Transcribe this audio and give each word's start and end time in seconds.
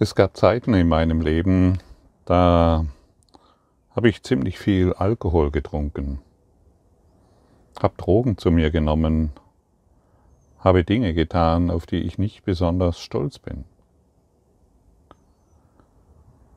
Es 0.00 0.14
gab 0.14 0.36
Zeiten 0.36 0.74
in 0.74 0.86
meinem 0.86 1.20
Leben, 1.20 1.78
da 2.24 2.86
habe 3.90 4.08
ich 4.08 4.22
ziemlich 4.22 4.56
viel 4.56 4.92
Alkohol 4.92 5.50
getrunken, 5.50 6.20
habe 7.82 7.94
Drogen 7.96 8.38
zu 8.38 8.52
mir 8.52 8.70
genommen, 8.70 9.32
habe 10.60 10.84
Dinge 10.84 11.14
getan, 11.14 11.68
auf 11.72 11.84
die 11.84 11.96
ich 11.96 12.16
nicht 12.16 12.44
besonders 12.44 13.00
stolz 13.00 13.40
bin. 13.40 13.64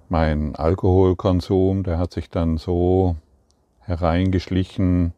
Mein 0.08 0.56
Alkoholkonsum, 0.56 1.82
der 1.82 1.98
hat 1.98 2.14
sich 2.14 2.30
dann 2.30 2.58
so 2.58 3.16
hereingeschlichen, 3.80 5.14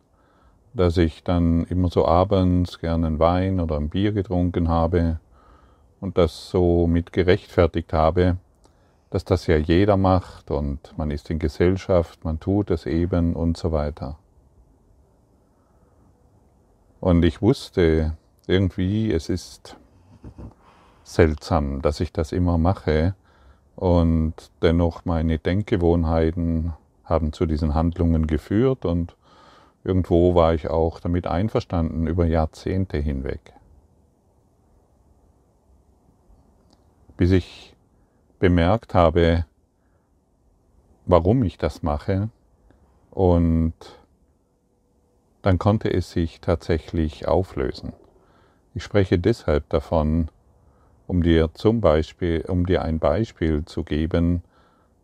dass 0.74 0.96
ich 0.96 1.26
dann 1.26 1.66
immer 1.66 1.90
so 1.90 2.06
abends 2.06 2.80
gerne 2.80 3.08
einen 3.08 3.20
Wein 3.20 3.60
oder 3.60 3.76
ein 3.76 3.90
Bier 3.90 4.14
getrunken 4.14 4.70
habe 4.70 5.20
und 6.04 6.18
das 6.18 6.50
so 6.50 6.86
mit 6.86 7.14
gerechtfertigt 7.14 7.94
habe, 7.94 8.36
dass 9.10 9.24
das 9.24 9.48
ja 9.48 9.56
jeder 9.56 9.96
macht 9.96 10.52
und 10.52 10.94
man 10.98 11.12
ist 11.12 11.30
in 11.30 11.40
Gesellschaft, 11.40 12.26
man 12.26 12.42
tut 12.42 12.72
es 12.72 12.86
eben 12.86 13.34
und 13.34 13.56
so 13.56 13.72
weiter. 13.72 14.18
Und 17.00 17.24
ich 17.24 17.42
wusste 17.42 18.18
irgendwie, 18.48 19.14
es 19.14 19.30
ist 19.30 19.78
seltsam, 21.06 21.82
dass 21.82 22.02
ich 22.02 22.12
das 22.12 22.34
immer 22.34 22.58
mache 22.58 23.16
und 23.78 24.34
dennoch 24.62 25.06
meine 25.06 25.40
Denkgewohnheiten 25.40 26.74
haben 27.06 27.32
zu 27.32 27.46
diesen 27.46 27.76
Handlungen 27.76 28.28
geführt 28.28 28.84
und 28.84 29.16
irgendwo 29.86 30.36
war 30.36 30.54
ich 30.54 30.70
auch 30.70 31.00
damit 31.00 31.28
einverstanden 31.28 32.08
über 32.08 32.26
Jahrzehnte 32.26 32.98
hinweg. 32.98 33.54
Bis 37.18 37.32
ich 37.32 37.76
bemerkt 38.40 38.94
habe, 38.94 39.46
warum 41.06 41.44
ich 41.44 41.58
das 41.58 41.84
mache 41.84 42.30
und 43.12 43.74
dann 45.42 45.60
konnte 45.60 45.94
es 45.94 46.12
sich 46.12 46.42
tatsächlich 46.42 47.28
auflösen. 47.28 47.94
Ich 48.74 48.84
spreche 48.84 49.20
deshalb 49.20 49.70
davon, 49.70 50.30
um 51.06 51.22
dir 51.22 51.54
zum 51.54 51.82
Beispiel, 51.82 52.46
um 52.48 52.66
dir 52.66 52.82
ein 52.82 53.00
Beispiel 53.00 53.66
zu 53.66 53.84
geben, 53.84 54.42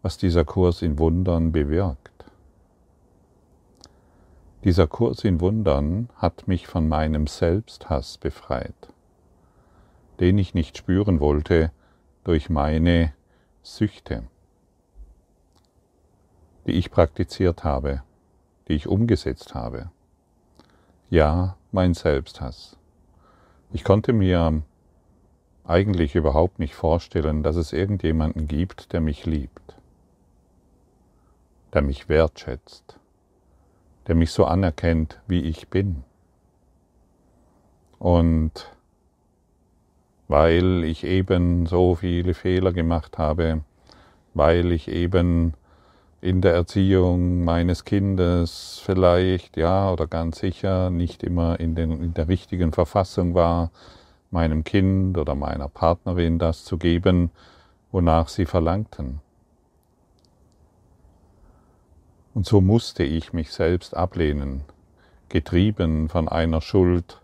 was 0.02 0.18
dieser 0.18 0.46
Kurs 0.46 0.82
in 0.82 0.98
Wundern 0.98 1.52
bewirkt. 1.52 2.26
Dieser 4.64 4.88
Kurs 4.88 5.24
in 5.24 5.40
Wundern 5.40 6.10
hat 6.16 6.48
mich 6.48 6.68
von 6.68 6.88
meinem 6.88 7.28
Selbsthass 7.28 8.18
befreit, 8.18 8.90
den 10.20 10.38
ich 10.38 10.54
nicht 10.54 10.78
spüren 10.78 11.20
wollte, 11.20 11.72
durch 12.30 12.48
meine 12.48 13.12
Süchte, 13.64 14.22
die 16.68 16.74
ich 16.74 16.92
praktiziert 16.92 17.64
habe, 17.64 18.04
die 18.68 18.74
ich 18.74 18.88
umgesetzt 18.88 19.56
habe. 19.56 19.90
Ja, 21.10 21.58
mein 21.72 21.96
Selbsthass. 21.96 22.78
Ich 23.72 23.84
konnte 23.84 24.14
mir 24.14 24.62
eigentlich 25.64 26.14
überhaupt 26.14 26.60
nicht 26.60 26.76
vorstellen, 26.76 27.42
dass 27.42 27.56
es 27.56 27.74
irgendjemanden 27.74 28.48
gibt, 28.48 28.94
der 28.94 29.02
mich 29.02 29.26
liebt, 29.26 29.76
der 31.74 31.82
mich 31.82 32.10
wertschätzt, 32.10 33.00
der 34.06 34.14
mich 34.14 34.30
so 34.32 34.46
anerkennt, 34.46 35.20
wie 35.26 35.42
ich 35.42 35.68
bin. 35.70 36.04
Und 37.98 38.72
weil 40.30 40.84
ich 40.84 41.04
eben 41.04 41.66
so 41.66 41.96
viele 41.96 42.36
Fehler 42.36 42.72
gemacht 42.72 43.18
habe, 43.18 43.62
weil 44.36 44.72
ich 44.72 44.88
eben 44.88 45.56
in 46.22 46.42
der 46.42 46.54
Erziehung 46.54 47.44
meines 47.44 47.84
Kindes 47.84 48.80
vielleicht, 48.86 49.58
ja 49.58 49.92
oder 49.92 50.06
ganz 50.06 50.38
sicher 50.40 50.92
nicht 50.92 51.24
immer 51.24 51.60
in, 51.60 51.74
den, 51.74 51.92
in 52.04 52.14
der 52.14 52.28
richtigen 52.28 52.74
Verfassung 52.74 53.34
war, 53.34 53.72
meinem 54.30 54.64
Kind 54.64 55.18
oder 55.18 55.34
meiner 55.34 55.68
Partnerin 55.68 56.38
das 56.38 56.64
zu 56.64 56.78
geben, 56.78 57.32
wonach 57.92 58.28
sie 58.28 58.46
verlangten. 58.46 59.22
Und 62.36 62.46
so 62.46 62.62
musste 62.62 63.04
ich 63.04 63.34
mich 63.34 63.52
selbst 63.52 63.98
ablehnen, 63.98 64.62
getrieben 65.30 66.08
von 66.08 66.28
einer 66.28 66.62
Schuld, 66.62 67.20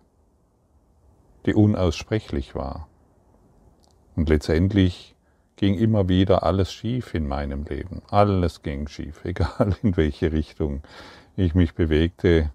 die 1.46 1.54
unaussprechlich 1.54 2.56
war. 2.56 2.88
Und 4.16 4.30
letztendlich 4.30 5.16
ging 5.56 5.76
immer 5.76 6.10
wieder 6.10 6.44
alles 6.44 6.72
schief 6.72 7.14
in 7.14 7.28
meinem 7.28 7.64
Leben. 7.64 8.02
Alles 8.10 8.62
ging 8.62 8.88
schief, 8.88 9.22
egal 9.26 9.76
in 9.82 9.98
welche 9.98 10.32
Richtung 10.32 10.82
ich 11.36 11.56
mich 11.56 11.76
bewegte. 11.76 12.52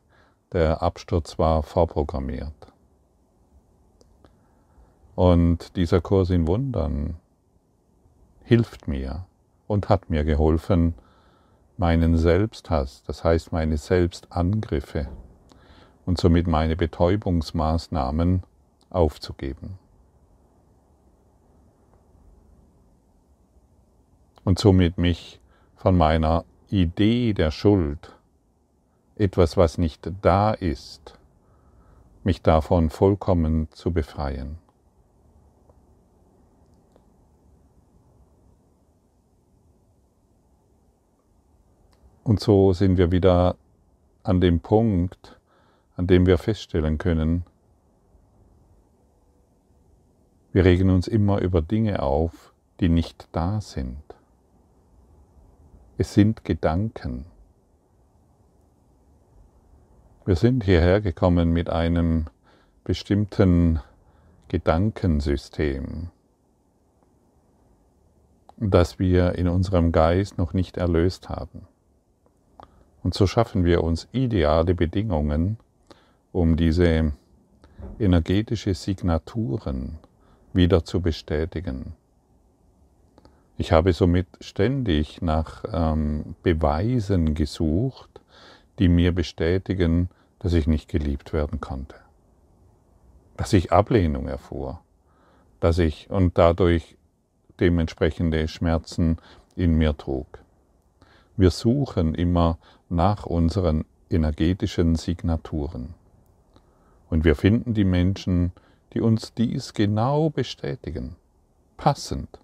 Der 0.53 0.83
Absturz 0.83 1.39
war 1.39 1.63
vorprogrammiert. 1.63 2.53
Und 5.15 5.77
dieser 5.77 6.01
Kurs 6.01 6.31
in 6.31 6.47
Wundern 6.47 7.17
hilft 8.43 8.89
mir 8.89 9.27
und 9.67 9.89
hat 9.89 10.11
mir 10.11 10.25
geholfen, 10.25 10.95
meinen 11.77 12.17
Selbsthass, 12.17 13.03
das 13.07 13.25
heißt 13.25 13.53
meine 13.53 13.77
Selbstangriffe 13.77 15.09
und 16.05 16.19
somit 16.19 16.47
meine 16.47 16.77
Betäubungsmaßnahmen 16.77 18.43
aufzugeben. 18.91 19.79
Und 24.51 24.59
somit 24.59 24.99
mich 24.99 25.39
von 25.77 25.97
meiner 25.97 26.45
Idee 26.71 27.35
der 27.35 27.53
Schuld, 27.53 28.17
etwas, 29.15 29.57
was 29.57 29.79
nicht 29.79 30.11
da 30.23 30.51
ist, 30.51 31.17
mich 32.25 32.43
davon 32.43 32.91
vollkommen 32.91 33.69
zu 33.71 33.93
befreien. 33.93 34.59
Und 42.25 42.41
so 42.41 42.73
sind 42.73 42.99
wir 42.99 43.13
wieder 43.13 43.55
an 44.25 44.41
dem 44.41 44.59
Punkt, 44.59 45.39
an 45.95 46.09
dem 46.09 46.27
wir 46.27 46.39
feststellen 46.39 46.99
können, 46.99 47.45
wir 50.51 50.65
regen 50.65 50.91
uns 50.91 51.07
immer 51.07 51.41
über 51.41 51.63
Dinge 51.63 52.03
auf, 52.03 52.53
die 52.81 52.89
nicht 52.89 53.29
da 53.31 53.61
sind. 53.61 54.10
Es 56.01 56.15
sind 56.15 56.45
Gedanken. 56.47 57.27
Wir 60.25 60.35
sind 60.35 60.65
hierher 60.65 61.03
gekommen 61.03 61.53
mit 61.53 61.69
einem 61.69 62.25
bestimmten 62.85 63.81
Gedankensystem, 64.49 66.09
das 68.57 68.99
wir 68.99 69.35
in 69.35 69.47
unserem 69.47 69.93
Geist 69.93 70.39
noch 70.39 70.55
nicht 70.55 70.79
erlöst 70.79 71.29
haben. 71.29 71.69
Und 73.03 73.13
so 73.13 73.27
schaffen 73.27 73.67
wir 73.67 73.85
uns 73.85 74.09
ideale 74.13 74.75
Bedingungen, 74.75 75.59
um 76.33 76.57
diese 76.57 77.13
energetische 77.99 78.73
Signaturen 78.73 79.99
wieder 80.55 80.83
zu 80.83 81.03
bestätigen. 81.03 81.95
Ich 83.61 83.73
habe 83.73 83.93
somit 83.93 84.27
ständig 84.41 85.21
nach 85.21 85.65
ähm, 85.71 86.35
Beweisen 86.43 87.35
gesucht, 87.35 88.23
die 88.79 88.89
mir 88.89 89.15
bestätigen, 89.15 90.09
dass 90.39 90.55
ich 90.55 90.67
nicht 90.67 90.89
geliebt 90.89 91.35
werden 91.35 91.61
konnte. 91.61 91.95
Dass 93.37 93.53
ich 93.53 93.71
Ablehnung 93.71 94.29
erfuhr, 94.29 94.81
dass 95.61 95.77
ich 95.77 96.09
und 96.09 96.39
dadurch 96.39 96.97
dementsprechende 97.61 98.49
Schmerzen 98.49 99.19
in 99.57 99.75
mir 99.75 99.95
trug. 99.95 100.39
Wir 101.37 101.51
suchen 101.51 102.15
immer 102.15 102.57
nach 102.89 103.27
unseren 103.27 103.85
energetischen 104.09 104.97
Signaturen. 104.97 105.93
Und 107.11 107.27
wir 107.27 107.37
finden 107.37 107.75
die 107.75 107.85
Menschen, 107.85 108.53
die 108.95 109.03
uns 109.03 109.35
dies 109.35 109.75
genau 109.75 110.31
bestätigen, 110.31 111.17
passend 111.77 112.39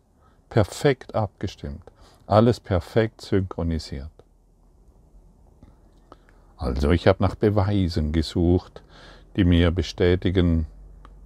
perfekt 0.48 1.14
abgestimmt, 1.14 1.82
alles 2.26 2.60
perfekt 2.60 3.20
synchronisiert. 3.20 4.10
Also 6.56 6.90
ich 6.90 7.06
habe 7.06 7.22
nach 7.22 7.34
Beweisen 7.34 8.12
gesucht, 8.12 8.82
die 9.36 9.44
mir 9.44 9.70
bestätigen, 9.70 10.66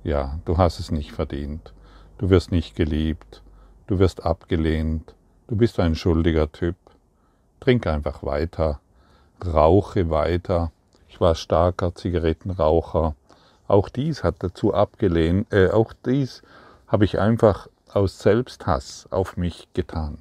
ja, 0.03 0.39
du 0.45 0.59
hast 0.59 0.81
es 0.81 0.91
nicht 0.91 1.13
verdient, 1.13 1.73
du 2.19 2.31
wirst 2.31 2.51
nicht 2.51 2.75
geliebt, 2.75 3.43
du 3.87 3.99
wirst 3.99 4.25
abgelehnt, 4.25 5.15
du 5.47 5.57
bist 5.57 5.79
ein 5.79 5.95
schuldiger 5.95 6.51
Typ, 6.51 6.77
trink 7.61 7.87
einfach 7.87 8.23
weiter, 8.25 8.81
rauche 9.45 10.11
weiter. 10.11 10.73
Ich 11.09 11.21
war 11.21 11.35
starker 11.35 11.95
Zigarettenraucher. 11.95 13.15
Auch 13.69 13.89
dies 13.89 14.25
hat 14.25 14.37
dazu 14.41 14.75
abgelehnt, 14.75 15.53
äh, 15.53 15.71
auch 15.71 15.93
dies 15.93 16.43
habe 16.89 17.05
ich 17.05 17.19
einfach 17.19 17.69
aus 17.95 18.19
Selbsthass 18.19 19.07
auf 19.11 19.37
mich 19.37 19.69
getan. 19.75 20.19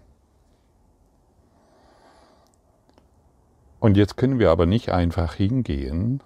Und 3.80 3.96
jetzt 3.96 4.18
können 4.18 4.40
wir 4.40 4.52
aber 4.52 4.66
nicht 4.66 4.90
einfach 4.90 5.36
hingehen 5.36 6.22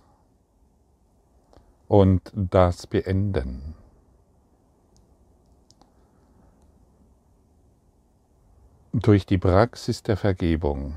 und 1.87 2.31
das 2.33 2.87
beenden. 2.87 3.75
Durch 8.91 9.25
die 9.25 9.37
Praxis 9.37 10.03
der 10.03 10.17
Vergebung 10.17 10.95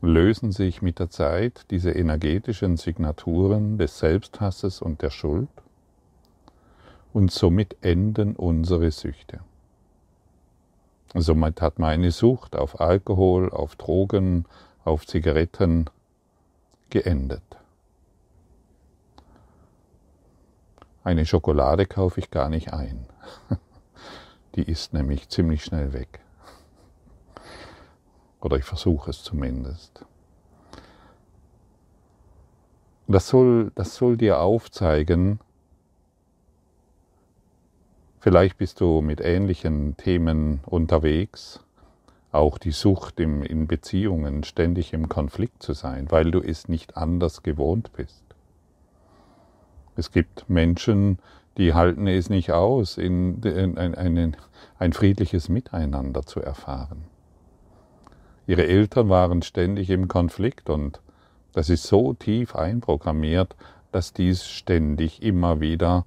lösen 0.00 0.52
sich 0.52 0.80
mit 0.80 0.98
der 0.98 1.10
Zeit 1.10 1.66
diese 1.70 1.90
energetischen 1.90 2.76
Signaturen 2.76 3.78
des 3.78 3.98
Selbsthasses 3.98 4.80
und 4.80 5.02
der 5.02 5.10
Schuld 5.10 5.48
und 7.12 7.30
somit 7.30 7.76
enden 7.80 8.36
unsere 8.36 8.90
Süchte. 8.90 9.40
Somit 11.14 11.60
hat 11.60 11.78
meine 11.78 12.12
Sucht 12.12 12.54
auf 12.54 12.80
Alkohol, 12.80 13.50
auf 13.50 13.74
Drogen, 13.74 14.46
auf 14.84 15.06
Zigaretten 15.06 15.90
geendet. 16.88 17.42
Eine 21.02 21.26
Schokolade 21.26 21.86
kaufe 21.86 22.20
ich 22.20 22.30
gar 22.30 22.48
nicht 22.48 22.72
ein. 22.72 23.06
Die 24.54 24.62
ist 24.62 24.92
nämlich 24.92 25.28
ziemlich 25.28 25.64
schnell 25.64 25.92
weg. 25.92 26.20
Oder 28.40 28.56
ich 28.56 28.64
versuche 28.64 29.10
es 29.10 29.22
zumindest. 29.22 30.04
Das 33.08 33.28
soll, 33.28 33.72
das 33.74 33.96
soll 33.96 34.16
dir 34.16 34.40
aufzeigen, 34.40 35.40
vielleicht 38.20 38.58
bist 38.58 38.80
du 38.80 39.00
mit 39.00 39.20
ähnlichen 39.20 39.96
Themen 39.96 40.60
unterwegs, 40.66 41.60
auch 42.32 42.58
die 42.58 42.70
Sucht 42.70 43.18
im, 43.18 43.42
in 43.42 43.66
Beziehungen, 43.66 44.44
ständig 44.44 44.92
im 44.92 45.08
Konflikt 45.08 45.62
zu 45.62 45.72
sein, 45.72 46.06
weil 46.10 46.30
du 46.30 46.40
es 46.40 46.68
nicht 46.68 46.96
anders 46.96 47.42
gewohnt 47.42 47.92
bist. 47.92 48.22
Es 49.96 50.12
gibt 50.12 50.48
Menschen, 50.48 51.18
die 51.56 51.74
halten 51.74 52.06
es 52.06 52.30
nicht 52.30 52.52
aus, 52.52 52.96
in, 52.96 53.42
in, 53.42 53.76
in, 53.76 53.94
ein, 53.94 54.36
ein 54.78 54.92
friedliches 54.92 55.48
Miteinander 55.48 56.22
zu 56.22 56.40
erfahren. 56.40 57.04
Ihre 58.46 58.66
Eltern 58.66 59.08
waren 59.08 59.42
ständig 59.42 59.90
im 59.90 60.08
Konflikt 60.08 60.70
und 60.70 61.00
das 61.52 61.68
ist 61.68 61.84
so 61.84 62.14
tief 62.14 62.54
einprogrammiert, 62.54 63.56
dass 63.92 64.12
dies 64.12 64.46
ständig 64.46 65.22
immer 65.22 65.60
wieder 65.60 66.06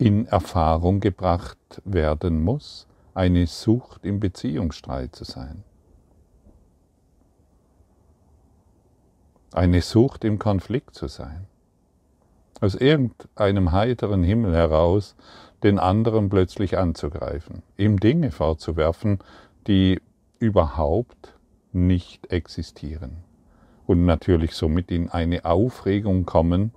in 0.00 0.26
Erfahrung 0.26 1.00
gebracht 1.00 1.58
werden 1.84 2.42
muss 2.42 2.86
eine 3.12 3.46
Sucht 3.46 4.06
im 4.06 4.18
Beziehungsstreit 4.18 5.14
zu 5.14 5.24
sein. 5.24 5.62
Eine 9.52 9.82
Sucht 9.82 10.24
im 10.24 10.38
Konflikt 10.38 10.94
zu 10.94 11.06
sein. 11.06 11.46
Aus 12.62 12.74
irgendeinem 12.74 13.72
heiteren 13.72 14.22
Himmel 14.22 14.54
heraus 14.54 15.16
den 15.62 15.78
anderen 15.78 16.30
plötzlich 16.30 16.78
anzugreifen, 16.78 17.62
ihm 17.76 18.00
Dinge 18.00 18.30
vorzuwerfen, 18.30 19.18
die 19.66 20.00
überhaupt 20.38 21.34
nicht 21.72 22.32
existieren. 22.32 23.18
Und 23.86 24.06
natürlich 24.06 24.54
somit 24.54 24.90
in 24.90 25.10
eine 25.10 25.44
Aufregung 25.44 26.24
kommen, 26.24 26.72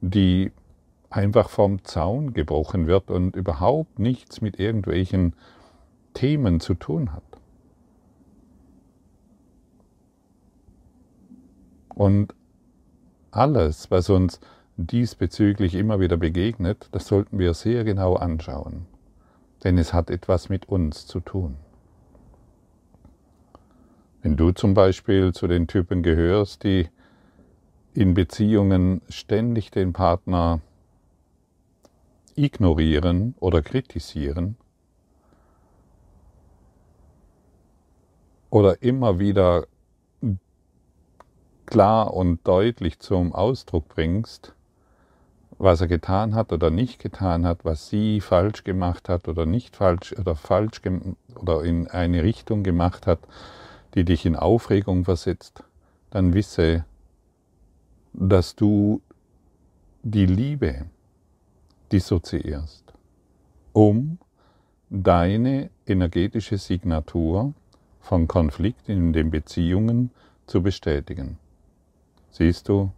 die 0.00 0.50
einfach 1.10 1.48
vom 1.48 1.84
Zaun 1.84 2.32
gebrochen 2.32 2.86
wird 2.86 3.10
und 3.10 3.36
überhaupt 3.36 3.98
nichts 3.98 4.40
mit 4.40 4.58
irgendwelchen 4.58 5.34
Themen 6.14 6.60
zu 6.60 6.74
tun 6.74 7.12
hat. 7.12 7.22
Und 11.88 12.34
alles, 13.30 13.90
was 13.90 14.10
uns 14.10 14.40
diesbezüglich 14.76 15.74
immer 15.74 16.00
wieder 16.00 16.16
begegnet, 16.16 16.88
das 16.92 17.06
sollten 17.06 17.38
wir 17.38 17.54
sehr 17.54 17.84
genau 17.84 18.14
anschauen, 18.14 18.86
denn 19.64 19.78
es 19.78 19.94
hat 19.94 20.10
etwas 20.10 20.48
mit 20.48 20.68
uns 20.68 21.06
zu 21.06 21.20
tun. 21.20 21.56
Wenn 24.22 24.36
du 24.36 24.52
zum 24.52 24.74
Beispiel 24.74 25.32
zu 25.32 25.46
den 25.46 25.66
Typen 25.66 26.02
gehörst, 26.02 26.64
die 26.64 26.88
in 27.94 28.12
Beziehungen 28.12 29.00
ständig 29.08 29.70
den 29.70 29.92
Partner 29.92 30.60
ignorieren 32.36 33.34
oder 33.40 33.62
kritisieren, 33.62 34.56
oder 38.50 38.82
immer 38.82 39.18
wieder 39.18 39.66
klar 41.66 42.14
und 42.14 42.46
deutlich 42.46 43.00
zum 43.00 43.34
Ausdruck 43.34 43.88
bringst, 43.88 44.54
was 45.58 45.80
er 45.80 45.88
getan 45.88 46.34
hat 46.34 46.52
oder 46.52 46.70
nicht 46.70 46.98
getan 46.98 47.46
hat, 47.46 47.64
was 47.64 47.88
sie 47.88 48.20
falsch 48.20 48.64
gemacht 48.64 49.08
hat 49.08 49.28
oder 49.28 49.46
nicht 49.46 49.76
falsch 49.76 50.14
oder 50.18 50.36
falsch 50.36 50.80
oder 51.34 51.64
in 51.64 51.88
eine 51.88 52.22
Richtung 52.22 52.62
gemacht 52.62 53.06
hat, 53.06 53.20
die 53.94 54.04
dich 54.04 54.26
in 54.26 54.36
Aufregung 54.36 55.04
versetzt, 55.04 55.64
dann 56.10 56.34
wisse, 56.34 56.84
dass 58.12 58.54
du 58.54 59.00
die 60.02 60.26
Liebe 60.26 60.86
dissoziierst, 61.92 62.92
um 63.72 64.18
deine 64.90 65.70
energetische 65.86 66.58
Signatur 66.58 67.54
von 68.00 68.28
Konflikt 68.28 68.88
in 68.88 69.12
den 69.12 69.30
Beziehungen 69.30 70.10
zu 70.46 70.62
bestätigen. 70.62 71.38
Siehst 72.30 72.68
du, 72.68 72.92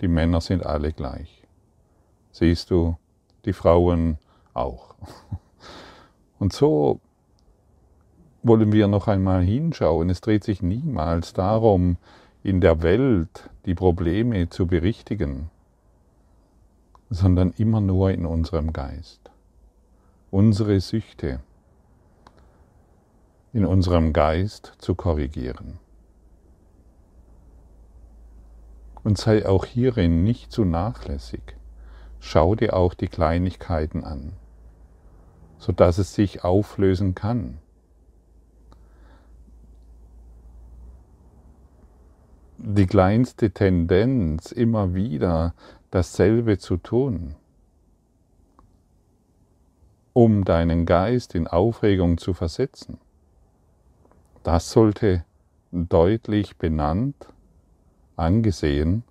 die 0.00 0.08
Männer 0.08 0.40
sind 0.40 0.64
alle 0.64 0.92
gleich. 0.92 1.42
Siehst 2.30 2.70
du, 2.70 2.96
die 3.44 3.52
Frauen 3.52 4.18
auch. 4.52 4.94
Und 6.38 6.52
so 6.52 7.00
wollen 8.42 8.72
wir 8.72 8.86
noch 8.88 9.08
einmal 9.08 9.42
hinschauen. 9.42 10.10
Es 10.10 10.20
dreht 10.20 10.44
sich 10.44 10.62
niemals 10.62 11.32
darum, 11.32 11.96
in 12.42 12.60
der 12.60 12.82
Welt 12.82 13.50
die 13.66 13.74
Probleme 13.74 14.48
zu 14.48 14.66
berichtigen, 14.66 15.50
sondern 17.10 17.52
immer 17.56 17.80
nur 17.80 18.10
in 18.10 18.26
unserem 18.26 18.72
Geist. 18.72 19.30
Unsere 20.30 20.78
Süchte, 20.80 21.40
in 23.52 23.64
unserem 23.64 24.12
Geist 24.12 24.74
zu 24.78 24.94
korrigieren. 24.94 25.78
Und 29.02 29.16
sei 29.16 29.46
auch 29.46 29.64
hierin 29.64 30.22
nicht 30.22 30.52
zu 30.52 30.64
nachlässig. 30.64 31.56
Schau 32.20 32.54
dir 32.54 32.74
auch 32.74 32.94
die 32.94 33.08
Kleinigkeiten 33.08 34.04
an, 34.04 34.32
sodass 35.58 35.98
es 35.98 36.14
sich 36.14 36.44
auflösen 36.44 37.14
kann. 37.14 37.58
Die 42.58 42.86
kleinste 42.86 43.52
Tendenz, 43.52 44.50
immer 44.50 44.92
wieder 44.92 45.54
dasselbe 45.90 46.58
zu 46.58 46.76
tun, 46.76 47.34
um 50.12 50.44
deinen 50.44 50.84
Geist 50.84 51.34
in 51.34 51.46
Aufregung 51.46 52.18
zu 52.18 52.34
versetzen, 52.34 52.98
das 54.42 54.70
sollte 54.70 55.24
deutlich 55.72 56.56
benannt, 56.56 57.28
angesehen 58.16 59.04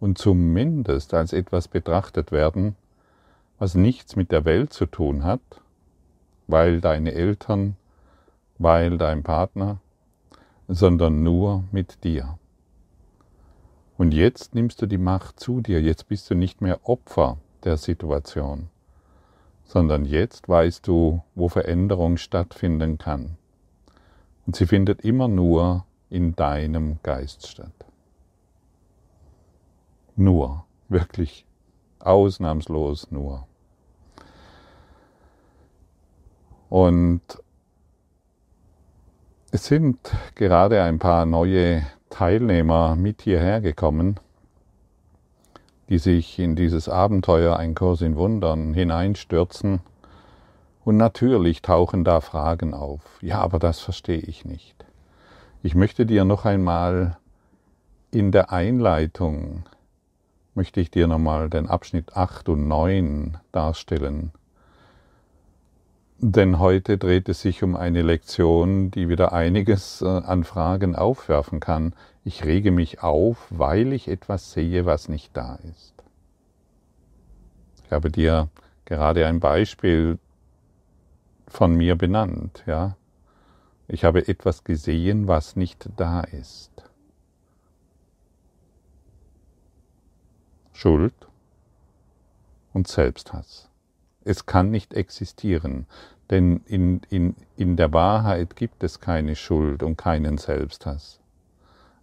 und 0.00 0.18
zumindest 0.18 1.14
als 1.14 1.32
etwas 1.32 1.68
betrachtet 1.68 2.30
werden, 2.32 2.76
was 3.58 3.74
nichts 3.74 4.16
mit 4.16 4.30
der 4.30 4.44
Welt 4.44 4.72
zu 4.72 4.86
tun 4.86 5.24
hat, 5.24 5.40
weil 6.46 6.80
deine 6.80 7.12
Eltern, 7.12 7.76
weil 8.58 8.98
dein 8.98 9.22
Partner, 9.22 9.78
sondern 10.68 11.22
nur 11.22 11.64
mit 11.72 12.04
dir. 12.04 12.38
Und 13.98 14.14
jetzt 14.14 14.54
nimmst 14.54 14.80
du 14.80 14.86
die 14.86 14.96
Macht 14.96 15.40
zu 15.40 15.60
dir, 15.60 15.82
jetzt 15.82 16.06
bist 16.06 16.30
du 16.30 16.36
nicht 16.36 16.60
mehr 16.60 16.88
Opfer 16.88 17.36
der 17.64 17.76
Situation, 17.76 18.70
sondern 19.64 20.04
jetzt 20.04 20.48
weißt 20.48 20.86
du, 20.86 21.22
wo 21.34 21.48
Veränderung 21.48 22.16
stattfinden 22.16 22.96
kann. 22.96 23.36
Und 24.46 24.54
sie 24.54 24.66
findet 24.66 25.00
immer 25.00 25.26
nur 25.26 25.84
in 26.10 26.36
deinem 26.36 27.00
Geist 27.02 27.48
statt. 27.48 27.72
Nur, 30.14 30.64
wirklich 30.88 31.44
ausnahmslos 31.98 33.10
nur. 33.10 33.48
Und 36.68 37.22
es 39.50 39.66
sind 39.66 39.98
gerade 40.36 40.82
ein 40.84 41.00
paar 41.00 41.26
neue 41.26 41.84
Teilnehmer 42.10 42.96
mit 42.96 43.22
hierher 43.22 43.60
gekommen, 43.60 44.18
die 45.88 45.98
sich 45.98 46.38
in 46.38 46.56
dieses 46.56 46.88
Abenteuer 46.88 47.56
Ein 47.56 47.74
Kurs 47.74 48.02
in 48.02 48.16
Wundern 48.16 48.74
hineinstürzen 48.74 49.80
Und 50.84 50.96
natürlich 50.96 51.62
tauchen 51.62 52.04
da 52.04 52.20
Fragen 52.20 52.74
auf. 52.74 53.02
Ja, 53.20 53.40
aber 53.40 53.58
das 53.58 53.80
verstehe 53.80 54.20
ich 54.20 54.44
nicht. 54.44 54.84
Ich 55.62 55.74
möchte 55.74 56.06
dir 56.06 56.24
noch 56.24 56.44
einmal 56.44 57.18
in 58.10 58.32
der 58.32 58.52
Einleitung, 58.52 59.64
möchte 60.54 60.80
ich 60.80 60.90
dir 60.90 61.06
nochmal 61.06 61.50
den 61.50 61.68
Abschnitt 61.68 62.16
8 62.16 62.48
und 62.48 62.68
9 62.68 63.38
darstellen. 63.52 64.32
Denn 66.20 66.58
heute 66.58 66.98
dreht 66.98 67.28
es 67.28 67.42
sich 67.42 67.62
um 67.62 67.76
eine 67.76 68.02
Lektion, 68.02 68.90
die 68.90 69.08
wieder 69.08 69.32
einiges 69.32 70.02
äh, 70.02 70.06
an 70.06 70.42
Fragen 70.42 70.96
aufwerfen 70.96 71.60
kann. 71.60 71.94
Ich 72.24 72.44
rege 72.44 72.72
mich 72.72 73.04
auf, 73.04 73.46
weil 73.50 73.92
ich 73.92 74.08
etwas 74.08 74.50
sehe, 74.50 74.84
was 74.84 75.08
nicht 75.08 75.36
da 75.36 75.54
ist. 75.70 75.94
Ich 77.84 77.92
habe 77.92 78.10
dir 78.10 78.48
gerade 78.84 79.28
ein 79.28 79.38
Beispiel 79.38 80.18
von 81.46 81.76
mir 81.76 81.94
benannt, 81.94 82.64
ja. 82.66 82.96
Ich 83.86 84.04
habe 84.04 84.26
etwas 84.26 84.64
gesehen, 84.64 85.28
was 85.28 85.54
nicht 85.54 85.88
da 85.96 86.20
ist. 86.20 86.72
Schuld 90.72 91.14
und 92.72 92.88
Selbsthass. 92.88 93.67
Es 94.28 94.44
kann 94.44 94.70
nicht 94.70 94.92
existieren, 94.92 95.86
denn 96.28 96.60
in, 96.66 97.00
in, 97.08 97.34
in 97.56 97.76
der 97.76 97.94
Wahrheit 97.94 98.56
gibt 98.56 98.84
es 98.84 99.00
keine 99.00 99.34
Schuld 99.36 99.82
und 99.82 99.96
keinen 99.96 100.36
Selbsthass. 100.36 101.18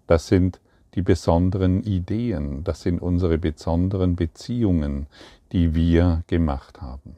Das 0.07 0.25
sind 0.25 0.59
die 0.95 1.03
besonderen 1.03 1.83
Ideen, 1.83 2.63
das 2.63 2.81
sind 2.81 2.99
unsere 2.99 3.37
besonderen 3.37 4.15
Beziehungen, 4.15 5.05
die 5.51 5.75
wir 5.75 6.23
gemacht 6.25 6.81
haben. 6.81 7.15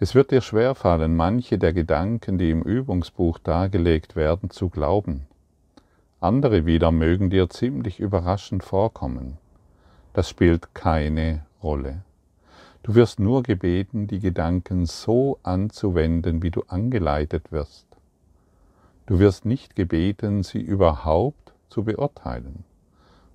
Es 0.00 0.14
wird 0.14 0.30
dir 0.30 0.40
schwerfallen, 0.40 1.14
manche 1.14 1.58
der 1.58 1.74
Gedanken, 1.74 2.38
die 2.38 2.50
im 2.50 2.62
Übungsbuch 2.62 3.36
dargelegt 3.40 4.16
werden, 4.16 4.48
zu 4.48 4.70
glauben. 4.70 5.26
Andere 6.18 6.64
wieder 6.64 6.92
mögen 6.92 7.28
dir 7.28 7.50
ziemlich 7.50 8.00
überraschend 8.00 8.64
vorkommen. 8.64 9.36
Das 10.14 10.30
spielt 10.30 10.74
keine 10.74 11.44
Rolle. 11.62 12.04
Du 12.84 12.94
wirst 12.94 13.18
nur 13.18 13.42
gebeten, 13.42 14.08
die 14.08 14.20
Gedanken 14.20 14.84
so 14.84 15.38
anzuwenden, 15.42 16.42
wie 16.42 16.50
du 16.50 16.64
angeleitet 16.68 17.50
wirst. 17.50 17.86
Du 19.06 19.18
wirst 19.18 19.46
nicht 19.46 19.74
gebeten, 19.74 20.42
sie 20.42 20.60
überhaupt 20.60 21.54
zu 21.70 21.84
beurteilen. 21.84 22.64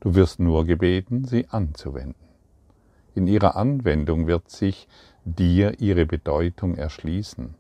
Du 0.02 0.14
wirst 0.14 0.40
nur 0.40 0.66
gebeten, 0.66 1.26
sie 1.26 1.48
anzuwenden. 1.50 2.28
In 3.16 3.26
ihrer 3.26 3.56
Anwendung 3.56 4.28
wird 4.28 4.52
sich 4.52 4.88
dir 5.26 5.80
ihre 5.82 6.06
Bedeutung 6.06 6.76
erschließen 6.76 7.56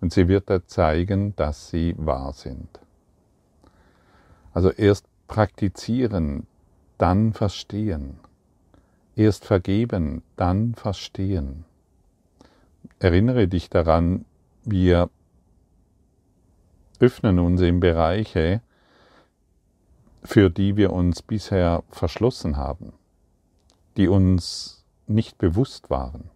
und 0.00 0.12
sie 0.12 0.26
wird 0.26 0.50
dir 0.50 0.66
zeigen, 0.66 1.36
dass 1.36 1.70
sie 1.70 1.94
wahr 1.96 2.32
sind. 2.32 2.80
Also 4.52 4.70
erst 4.70 5.06
praktizieren, 5.28 6.48
dann 6.98 7.34
verstehen. 7.34 8.18
Erst 9.16 9.44
vergeben, 9.44 10.22
dann 10.36 10.74
verstehen. 10.74 11.64
Erinnere 12.98 13.48
dich 13.48 13.70
daran, 13.70 14.24
wir 14.64 15.10
öffnen 16.98 17.38
uns 17.38 17.60
in 17.60 17.80
Bereiche, 17.80 18.62
für 20.22 20.50
die 20.50 20.76
wir 20.76 20.92
uns 20.92 21.22
bisher 21.22 21.82
verschlossen 21.88 22.56
haben, 22.56 22.92
die 23.96 24.08
uns 24.08 24.84
nicht 25.06 25.38
bewusst 25.38 25.90
waren. 25.90 26.30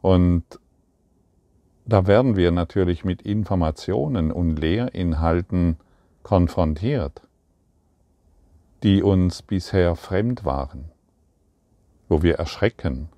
Und 0.00 0.44
da 1.86 2.06
werden 2.06 2.36
wir 2.36 2.50
natürlich 2.50 3.04
mit 3.04 3.22
Informationen 3.22 4.32
und 4.32 4.56
Lehrinhalten 4.56 5.76
konfrontiert, 6.22 7.22
die 8.82 9.02
uns 9.02 9.42
bisher 9.42 9.96
fremd 9.96 10.44
waren, 10.44 10.90
wo 12.08 12.22
wir 12.22 12.36
erschrecken, 12.36 13.08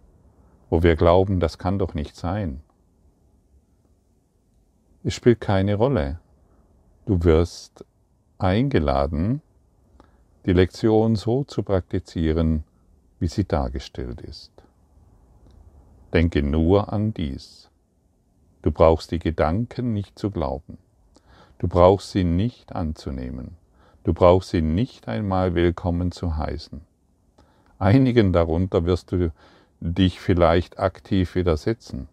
wo 0.70 0.82
wir 0.82 0.96
glauben, 0.96 1.40
das 1.40 1.58
kann 1.58 1.78
doch 1.78 1.94
nicht 1.94 2.16
sein. 2.16 2.60
Es 5.04 5.14
spielt 5.14 5.40
keine 5.40 5.76
Rolle. 5.76 6.18
Du 7.06 7.22
wirst 7.22 7.84
eingeladen, 8.38 9.40
die 10.44 10.52
Lektion 10.52 11.16
so 11.16 11.44
zu 11.44 11.62
praktizieren, 11.62 12.64
wie 13.20 13.28
sie 13.28 13.44
dargestellt 13.44 14.20
ist. 14.20 14.52
Denke 16.12 16.42
nur 16.42 16.92
an 16.92 17.14
dies. 17.14 17.70
Du 18.62 18.70
brauchst 18.72 19.10
die 19.12 19.18
Gedanken 19.18 19.92
nicht 19.92 20.18
zu 20.18 20.30
glauben. 20.30 20.78
Du 21.58 21.68
brauchst 21.68 22.10
sie 22.10 22.24
nicht 22.24 22.74
anzunehmen. 22.74 23.56
Du 24.02 24.12
brauchst 24.12 24.50
sie 24.50 24.62
nicht 24.62 25.08
einmal 25.08 25.54
willkommen 25.54 26.12
zu 26.12 26.36
heißen. 26.36 26.80
Einigen 27.78 28.32
darunter 28.32 28.84
wirst 28.84 29.12
du 29.12 29.32
dich 29.80 30.20
vielleicht 30.20 30.78
aktiv 30.78 31.34
widersetzen. 31.34 32.08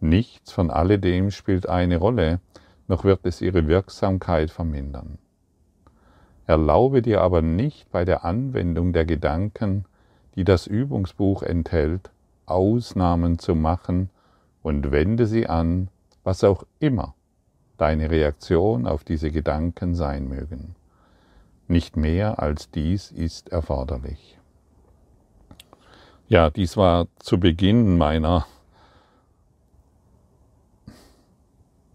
Nichts 0.00 0.50
von 0.50 0.70
alledem 0.70 1.30
spielt 1.30 1.68
eine 1.68 1.98
Rolle, 1.98 2.40
noch 2.88 3.04
wird 3.04 3.20
es 3.24 3.40
ihre 3.40 3.68
Wirksamkeit 3.68 4.50
vermindern. 4.50 5.18
Erlaube 6.46 7.02
dir 7.02 7.20
aber 7.20 7.42
nicht 7.42 7.92
bei 7.92 8.04
der 8.04 8.24
Anwendung 8.24 8.92
der 8.92 9.04
Gedanken, 9.04 9.84
die 10.34 10.42
das 10.42 10.66
Übungsbuch 10.66 11.44
enthält, 11.44 12.10
Ausnahmen 12.46 13.38
zu 13.38 13.54
machen 13.54 14.10
und 14.62 14.90
wende 14.90 15.26
sie 15.26 15.46
an, 15.46 15.88
was 16.24 16.42
auch 16.42 16.64
immer 16.80 17.14
deine 17.76 18.10
Reaktion 18.10 18.86
auf 18.86 19.04
diese 19.04 19.30
Gedanken 19.30 19.94
sein 19.94 20.28
mögen. 20.28 20.74
Nicht 21.68 21.96
mehr 21.96 22.42
als 22.42 22.70
dies 22.70 23.12
ist 23.12 23.50
erforderlich. 23.50 24.39
Ja, 26.30 26.48
dies 26.48 26.76
war 26.76 27.08
zu 27.18 27.40
Beginn 27.40 27.98
meiner, 27.98 28.46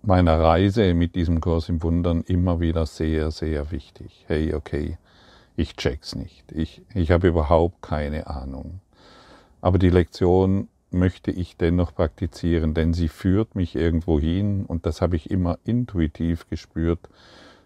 meiner 0.02 0.38
Reise 0.38 0.94
mit 0.94 1.16
diesem 1.16 1.40
Kurs 1.40 1.70
im 1.70 1.82
Wundern 1.82 2.22
immer 2.24 2.60
wieder 2.60 2.86
sehr, 2.86 3.32
sehr 3.32 3.72
wichtig. 3.72 4.26
Hey, 4.28 4.54
okay, 4.54 4.98
ich 5.56 5.78
check's 5.78 6.16
nicht. 6.16 6.52
Ich, 6.52 6.82
ich 6.94 7.12
habe 7.12 7.30
überhaupt 7.30 7.82
keine 7.82 8.28
Ahnung. 8.28 8.82
Aber 9.62 9.78
die 9.78 9.90
Lektion 9.90 10.68
möchte 10.92 11.32
ich 11.32 11.56
dennoch 11.56 11.96
praktizieren, 11.96 12.74
denn 12.74 12.94
sie 12.94 13.08
führt 13.08 13.56
mich 13.56 13.78
irgendwo 13.78 14.20
hin 14.20 14.66
und 14.66 14.86
das 14.86 15.02
habe 15.02 15.16
ich 15.16 15.32
immer 15.32 15.60
intuitiv 15.64 16.50
gespürt. 16.50 17.08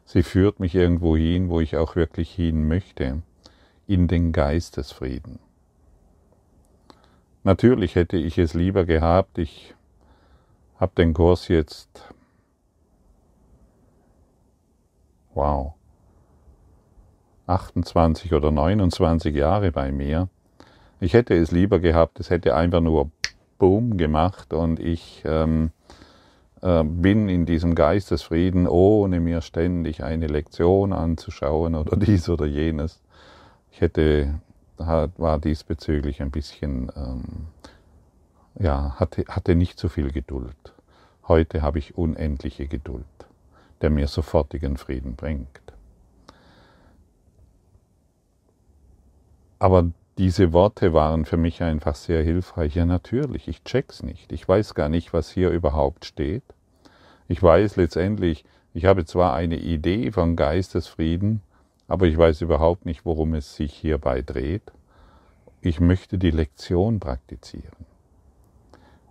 Sie 0.06 0.22
führt 0.22 0.60
mich 0.60 0.76
irgendwo 0.76 1.18
hin, 1.18 1.50
wo 1.50 1.62
ich 1.62 1.78
auch 1.78 1.96
wirklich 1.96 2.30
hin 2.32 2.68
möchte, 2.68 3.24
in 3.88 4.08
den 4.08 4.34
Geistesfrieden. 4.34 5.40
Natürlich 7.50 7.96
hätte 7.96 8.15
ich 8.15 8.38
es 8.38 8.53
lieber 8.53 8.86
gehabt, 8.86 9.39
ich 9.39 9.74
habe 10.79 10.91
den 10.96 11.15
Kurs 11.15 11.48
jetzt, 11.48 12.13
wow, 15.34 15.74
28 17.48 18.36
oder 18.36 18.51
29 18.51 19.36
Jahre 19.36 19.72
bei 19.72 19.91
mir. 19.91 20.29
Ich 21.00 21.13
hätte 21.13 21.34
es 21.34 21.50
lieber 21.50 21.79
gehabt, 21.79 22.20
es 22.20 22.29
hätte 22.29 22.53
einfach 22.53 22.82
nur 22.82 23.10
Boom 23.58 23.98
gemacht 23.98 24.53
und 24.53 24.79
ich 24.79 25.24
ähm, 25.25 25.72
äh, 26.62 26.84
bin 26.84 27.29
in 27.29 27.48
diesem 27.48 27.74
Geistesfrieden, 27.74 28.68
ohne 28.68 29.20
mir 29.20 29.41
ständig 29.41 30.03
eine 30.03 30.27
Lektion 30.27 30.94
anzuschauen 30.94 31.74
oder 31.74 31.98
dies 31.98 32.29
oder 32.29 32.46
jenes. 32.46 33.01
Ich 33.72 33.82
hätte, 33.82 34.36
war 34.80 35.40
diesbezüglich 35.40 36.22
ein 36.22 36.32
bisschen, 36.32 36.92
ähm, 36.96 37.48
ja, 38.60 38.96
hatte, 39.00 39.26
hatte 39.28 39.56
nicht 39.56 39.78
so 39.80 39.90
viel 39.90 40.12
Geduld. 40.12 40.74
Heute 41.28 41.62
habe 41.62 41.80
ich 41.80 41.98
unendliche 41.98 42.68
Geduld, 42.68 43.06
der 43.82 43.90
mir 43.90 44.08
sofortigen 44.08 44.78
Frieden 44.78 45.16
bringt. 45.16 45.62
Aber 49.60 49.92
diese 50.18 50.54
Worte 50.54 50.94
waren 50.94 51.26
für 51.26 51.38
mich 51.38 51.62
einfach 51.62 51.96
sehr 51.96 52.24
hilfreich. 52.24 52.76
Ja, 52.76 52.86
natürlich, 52.86 53.48
ich 53.48 53.64
check's 53.64 54.04
nicht. 54.04 54.32
Ich 54.32 54.48
weiß 54.48 54.74
gar 54.74 54.90
nicht, 54.90 55.14
was 55.14 55.30
hier 55.30 55.50
überhaupt 55.50 56.06
steht. 56.06 56.44
Ich 57.28 57.44
weiß 57.44 57.76
letztendlich, 57.76 58.46
ich 58.74 58.86
habe 58.86 59.06
zwar 59.06 59.34
eine 59.34 59.58
Idee 59.58 60.12
von 60.12 60.36
Geistesfrieden, 60.36 61.42
aber 61.89 62.08
ich 62.08 62.17
weiß 62.17 62.41
überhaupt 62.41 62.86
nicht, 62.86 63.05
worum 63.05 63.34
es 63.34 63.55
sich 63.55 63.74
hierbei 63.74 64.22
dreht. 64.22 64.72
Ich 65.62 65.81
möchte 65.81 66.17
die 66.17 66.31
Lektion 66.31 67.01
praktizieren. 67.01 67.86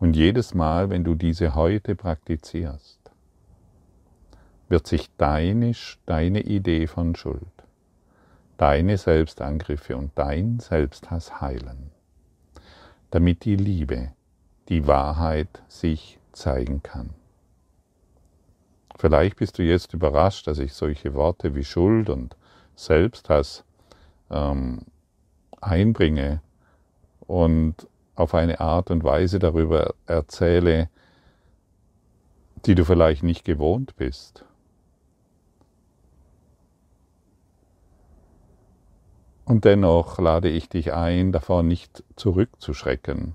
Und 0.00 0.16
jedes 0.16 0.54
Mal, 0.54 0.88
wenn 0.88 1.04
du 1.04 1.14
diese 1.14 1.54
heute 1.54 1.94
praktizierst, 1.94 2.98
wird 4.70 4.86
sich 4.86 5.10
deine, 5.16 5.72
deine 6.06 6.40
Idee 6.40 6.86
von 6.86 7.14
Schuld 7.14 7.58
deine 8.58 8.98
Selbstangriffe 8.98 9.96
und 9.96 10.10
dein 10.16 10.58
Selbsthass 10.58 11.40
heilen, 11.40 11.92
damit 13.10 13.44
die 13.44 13.56
Liebe, 13.56 14.12
die 14.68 14.86
Wahrheit 14.86 15.62
sich 15.68 16.18
zeigen 16.32 16.82
kann. 16.82 17.10
Vielleicht 18.98 19.36
bist 19.36 19.58
du 19.58 19.62
jetzt 19.62 19.94
überrascht, 19.94 20.48
dass 20.48 20.58
ich 20.58 20.74
solche 20.74 21.14
Worte 21.14 21.54
wie 21.54 21.62
Schuld 21.62 22.10
und 22.10 22.36
Selbsthass 22.78 23.64
ähm, 24.30 24.82
einbringe 25.60 26.40
und 27.26 27.74
auf 28.14 28.34
eine 28.34 28.60
Art 28.60 28.90
und 28.90 29.02
Weise 29.02 29.38
darüber 29.38 29.94
erzähle, 30.06 30.88
die 32.66 32.74
du 32.74 32.84
vielleicht 32.84 33.22
nicht 33.22 33.44
gewohnt 33.44 33.96
bist. 33.96 34.44
Und 39.44 39.64
dennoch 39.64 40.18
lade 40.18 40.48
ich 40.48 40.68
dich 40.68 40.92
ein, 40.92 41.32
davor 41.32 41.62
nicht 41.64 42.04
zurückzuschrecken, 42.16 43.34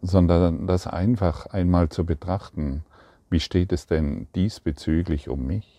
sondern 0.00 0.66
das 0.66 0.86
einfach 0.86 1.46
einmal 1.46 1.88
zu 1.90 2.06
betrachten. 2.06 2.84
Wie 3.28 3.40
steht 3.40 3.72
es 3.72 3.86
denn 3.86 4.28
diesbezüglich 4.34 5.28
um 5.28 5.46
mich? 5.46 5.75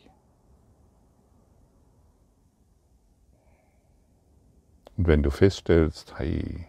Und 4.97 5.07
wenn 5.07 5.21
du 5.21 5.29
feststellst, 5.29 6.17
hey, 6.17 6.65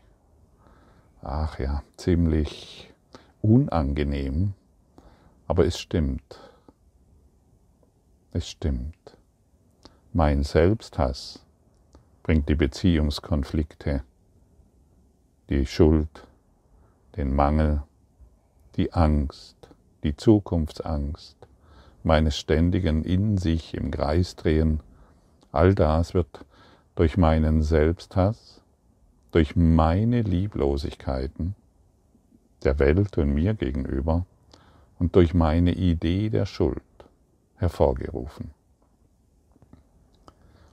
ach 1.22 1.58
ja, 1.58 1.82
ziemlich 1.96 2.92
unangenehm, 3.40 4.52
aber 5.46 5.64
es 5.64 5.78
stimmt. 5.80 6.38
Es 8.32 8.48
stimmt. 8.48 9.16
Mein 10.12 10.42
Selbsthass 10.42 11.44
bringt 12.22 12.48
die 12.50 12.54
Beziehungskonflikte, 12.54 14.02
die 15.48 15.64
Schuld, 15.64 16.26
den 17.16 17.34
Mangel, 17.34 17.82
die 18.76 18.92
Angst, 18.92 19.56
die 20.02 20.14
Zukunftsangst, 20.14 21.36
meines 22.02 22.36
ständigen 22.36 23.04
in 23.04 23.38
sich 23.38 23.72
im 23.72 23.90
Kreis 23.90 24.36
drehen, 24.36 24.80
all 25.50 25.74
das 25.74 26.12
wird 26.12 26.44
durch 26.98 27.16
meinen 27.16 27.62
Selbsthass, 27.62 28.60
durch 29.30 29.54
meine 29.54 30.22
Lieblosigkeiten 30.22 31.54
der 32.64 32.80
Welt 32.80 33.16
und 33.18 33.32
mir 33.32 33.54
gegenüber 33.54 34.26
und 34.98 35.14
durch 35.14 35.32
meine 35.32 35.74
Idee 35.74 36.28
der 36.28 36.44
Schuld 36.44 36.82
hervorgerufen. 37.54 38.50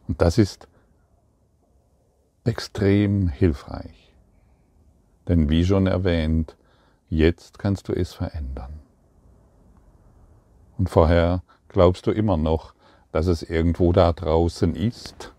Und 0.08 0.20
das 0.20 0.39
ist 0.39 0.67
extrem 2.44 3.27
hilfreich. 3.27 4.12
Denn 5.27 5.48
wie 5.48 5.63
schon 5.63 5.86
erwähnt, 5.86 6.58
jetzt 7.08 7.60
kannst 7.60 7.88
du 7.88 7.94
es 7.94 8.15
verändern. 8.15 8.74
Und 10.79 10.89
vorher 10.89 11.44
glaubst 11.67 12.08
du 12.08 12.12
immer 12.12 12.36
noch, 12.36 12.74
dass 13.12 13.27
es 13.27 13.44
irgendwo 13.44 13.94
da 13.94 14.12
draußen 14.12 14.75
ist. 14.75 15.34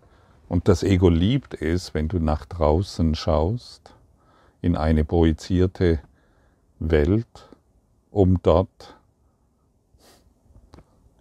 Und 0.49 0.67
das 0.67 0.83
Ego 0.83 1.09
liebt 1.09 1.61
es, 1.61 1.93
wenn 1.93 2.07
du 2.07 2.19
nach 2.19 2.45
draußen 2.45 3.15
schaust, 3.15 3.93
in 4.61 4.75
eine 4.75 5.03
projizierte 5.03 5.99
Welt, 6.79 7.49
um 8.11 8.41
dort 8.41 8.95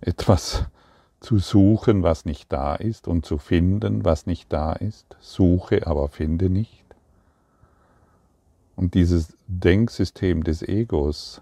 etwas 0.01 0.65
zu 1.21 1.39
suchen, 1.39 2.03
was 2.03 2.25
nicht 2.25 2.53
da 2.53 2.77
ist 2.77 3.09
und 3.09 3.27
zu 3.27 3.39
finden, 3.39 4.05
was 4.05 4.27
nicht 4.27 4.53
da 4.53 4.73
ist. 4.73 5.17
Suche, 5.21 5.87
aber 5.87 6.09
finde 6.09 6.49
nicht. 6.49 6.85
Und 8.77 8.95
dieses 8.95 9.37
Denksystem 9.49 10.45
des 10.45 10.63
Egos 10.63 11.41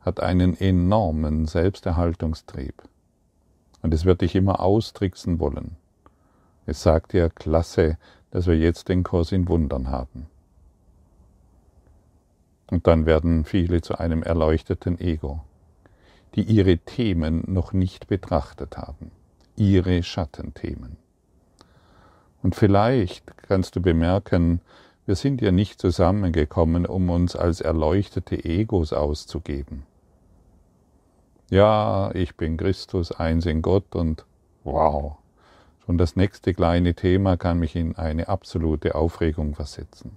hat 0.00 0.20
einen 0.20 0.58
enormen 0.58 1.46
Selbsterhaltungstrieb. 1.46 2.74
Und 3.82 3.92
es 3.92 4.04
wird 4.04 4.22
dich 4.22 4.34
immer 4.34 4.60
austricksen 4.60 5.40
wollen. 5.40 5.76
Es 6.70 6.82
sagt 6.82 7.12
dir, 7.12 7.30
klasse, 7.30 7.98
dass 8.30 8.46
wir 8.46 8.56
jetzt 8.56 8.88
den 8.88 9.02
Kurs 9.02 9.32
in 9.32 9.48
Wundern 9.48 9.88
haben. 9.88 10.26
Und 12.70 12.86
dann 12.86 13.06
werden 13.06 13.44
viele 13.44 13.80
zu 13.80 13.98
einem 13.98 14.22
erleuchteten 14.22 15.00
Ego 15.00 15.40
die 16.34 16.42
ihre 16.42 16.78
Themen 16.78 17.42
noch 17.46 17.72
nicht 17.72 18.06
betrachtet 18.06 18.76
haben, 18.76 19.10
ihre 19.56 20.02
Schattenthemen. 20.02 20.96
Und 22.42 22.54
vielleicht 22.54 23.24
kannst 23.42 23.76
du 23.76 23.80
bemerken, 23.80 24.60
wir 25.06 25.16
sind 25.16 25.40
ja 25.40 25.50
nicht 25.50 25.80
zusammengekommen, 25.80 26.86
um 26.86 27.10
uns 27.10 27.34
als 27.34 27.60
erleuchtete 27.60 28.44
Egos 28.44 28.92
auszugeben. 28.92 29.84
Ja, 31.50 32.12
ich 32.14 32.36
bin 32.36 32.56
Christus, 32.56 33.10
eins 33.10 33.44
in 33.44 33.60
Gott 33.60 33.96
und 33.96 34.24
wow, 34.62 35.16
schon 35.90 35.98
das 35.98 36.14
nächste 36.14 36.54
kleine 36.54 36.94
Thema 36.94 37.36
kann 37.36 37.58
mich 37.58 37.74
in 37.74 37.96
eine 37.96 38.28
absolute 38.28 38.94
Aufregung 38.94 39.56
versetzen. 39.56 40.12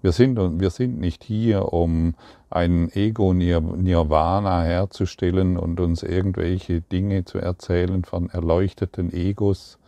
Wir 0.00 0.12
sind, 0.12 0.38
wir 0.60 0.70
sind 0.70 1.00
nicht 1.00 1.24
hier, 1.24 1.72
um 1.72 2.14
ein 2.48 2.88
Ego-Nirvana 2.92 4.62
herzustellen 4.62 5.56
und 5.56 5.80
uns 5.80 6.04
irgendwelche 6.04 6.82
Dinge 6.82 7.24
zu 7.24 7.38
erzählen 7.38 8.04
von 8.04 8.30
erleuchteten 8.30 9.12
Egos 9.12 9.80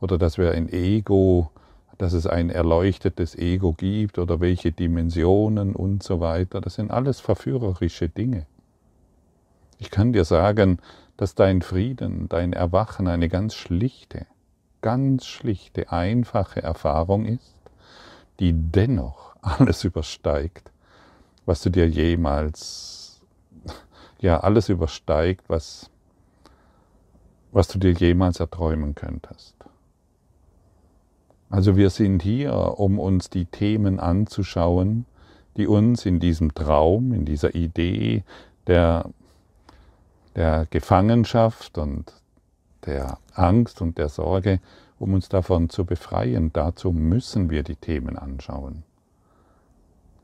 oder 0.00 0.16
dass 0.16 0.38
wir 0.38 0.52
ein 0.52 0.72
Ego, 0.72 1.50
dass 1.98 2.14
es 2.14 2.26
ein 2.26 2.48
erleuchtetes 2.48 3.36
Ego 3.36 3.74
gibt 3.74 4.18
oder 4.18 4.40
welche 4.40 4.72
Dimensionen 4.72 5.74
und 5.76 6.02
so 6.02 6.18
weiter. 6.18 6.62
Das 6.62 6.76
sind 6.76 6.90
alles 6.90 7.20
verführerische 7.20 8.08
Dinge. 8.08 8.46
Ich 9.78 9.90
kann 9.90 10.14
dir 10.14 10.24
sagen, 10.24 10.78
dass 11.16 11.34
dein 11.34 11.62
Frieden, 11.62 12.28
dein 12.28 12.52
Erwachen 12.52 13.08
eine 13.08 13.28
ganz 13.28 13.54
schlichte, 13.54 14.26
ganz 14.80 15.26
schlichte, 15.26 15.92
einfache 15.92 16.62
Erfahrung 16.62 17.26
ist, 17.26 17.56
die 18.40 18.52
dennoch 18.52 19.36
alles 19.42 19.84
übersteigt, 19.84 20.70
was 21.46 21.62
du 21.62 21.70
dir 21.70 21.88
jemals, 21.88 23.20
ja, 24.20 24.40
alles 24.40 24.68
übersteigt, 24.68 25.44
was, 25.48 25.90
was 27.52 27.68
du 27.68 27.78
dir 27.78 27.92
jemals 27.92 28.40
erträumen 28.40 28.94
könntest. 28.94 29.56
Also 31.50 31.76
wir 31.76 31.90
sind 31.90 32.22
hier, 32.22 32.78
um 32.78 32.98
uns 32.98 33.28
die 33.28 33.44
Themen 33.44 34.00
anzuschauen, 34.00 35.04
die 35.58 35.66
uns 35.66 36.06
in 36.06 36.18
diesem 36.18 36.54
Traum, 36.54 37.12
in 37.12 37.26
dieser 37.26 37.54
Idee 37.54 38.24
der, 38.66 39.10
der 40.34 40.66
Gefangenschaft 40.70 41.78
und 41.78 42.12
der 42.86 43.18
Angst 43.34 43.80
und 43.80 43.98
der 43.98 44.08
Sorge, 44.08 44.60
um 44.98 45.14
uns 45.14 45.28
davon 45.28 45.68
zu 45.68 45.84
befreien. 45.84 46.52
Dazu 46.52 46.92
müssen 46.92 47.50
wir 47.50 47.62
die 47.62 47.76
Themen 47.76 48.18
anschauen. 48.18 48.84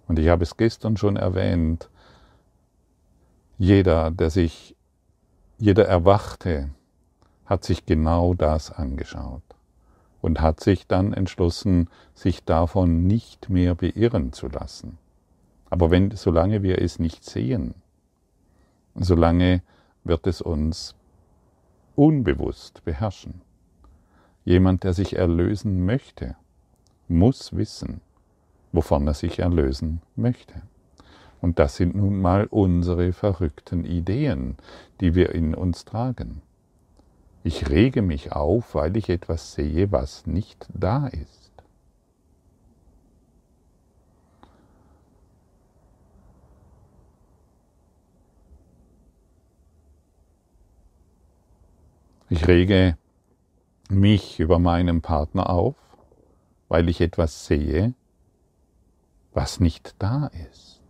Und 0.07 0.19
ich 0.19 0.29
habe 0.29 0.43
es 0.43 0.57
gestern 0.57 0.97
schon 0.97 1.17
erwähnt, 1.17 1.91
jeder, 3.59 4.11
der 4.11 4.31
sich, 4.31 4.77
jeder 5.59 5.87
Erwachte 5.87 6.71
hat 7.45 7.65
sich 7.65 7.87
genau 7.87 8.35
das 8.35 8.71
angeschaut 8.71 9.43
und 10.21 10.41
hat 10.41 10.61
sich 10.61 10.87
dann 10.87 11.13
entschlossen, 11.13 11.89
sich 12.15 12.45
davon 12.45 13.07
nicht 13.07 13.51
mehr 13.51 13.75
beirren 13.75 14.33
zu 14.33 14.49
lassen. 14.49 14.99
Aber 15.71 15.91
wenn, 15.91 16.13
solange 16.13 16.63
wir 16.63 16.81
es 16.81 16.99
nicht 16.99 17.25
sehen, 17.25 17.75
solange 18.95 19.63
wird 20.09 20.27
es 20.27 20.41
uns 20.41 20.95
unbewusst 21.95 22.85
beherrschen. 22.85 23.43
Jemand, 24.45 24.85
der 24.85 24.95
sich 24.95 25.17
erlösen 25.17 25.85
möchte, 25.85 26.37
muss 27.07 27.55
wissen, 27.55 28.01
wovon 28.73 29.07
er 29.07 29.15
sich 29.15 29.39
erlösen 29.39 30.01
möchte. 30.17 30.63
Und 31.41 31.59
das 31.59 31.77
sind 31.77 31.95
nun 31.95 32.21
mal 32.21 32.47
unsere 32.47 33.13
verrückten 33.13 33.85
Ideen, 33.85 34.57
die 35.01 35.15
wir 35.15 35.35
in 35.35 35.55
uns 35.55 35.85
tragen. 35.85 36.43
Ich 37.45 37.69
rege 37.69 38.03
mich 38.03 38.33
auf, 38.33 38.75
weil 38.75 38.97
ich 38.97 39.09
etwas 39.09 39.53
sehe, 39.53 39.93
was 39.93 40.27
nicht 40.27 40.67
da 40.75 41.07
ist. 41.07 41.48
Ich 52.31 52.47
rege 52.47 52.99
mich 53.89 54.39
über 54.39 54.59
meinen 54.59 55.01
Partner 55.01 55.49
auf, 55.49 55.77
weil 56.69 56.91
ich 56.91 57.01
etwas 57.01 57.47
sehe, 57.47 57.95
was 59.33 59.61
nicht 59.61 59.95
da 59.99 60.27
ist. 60.51 60.83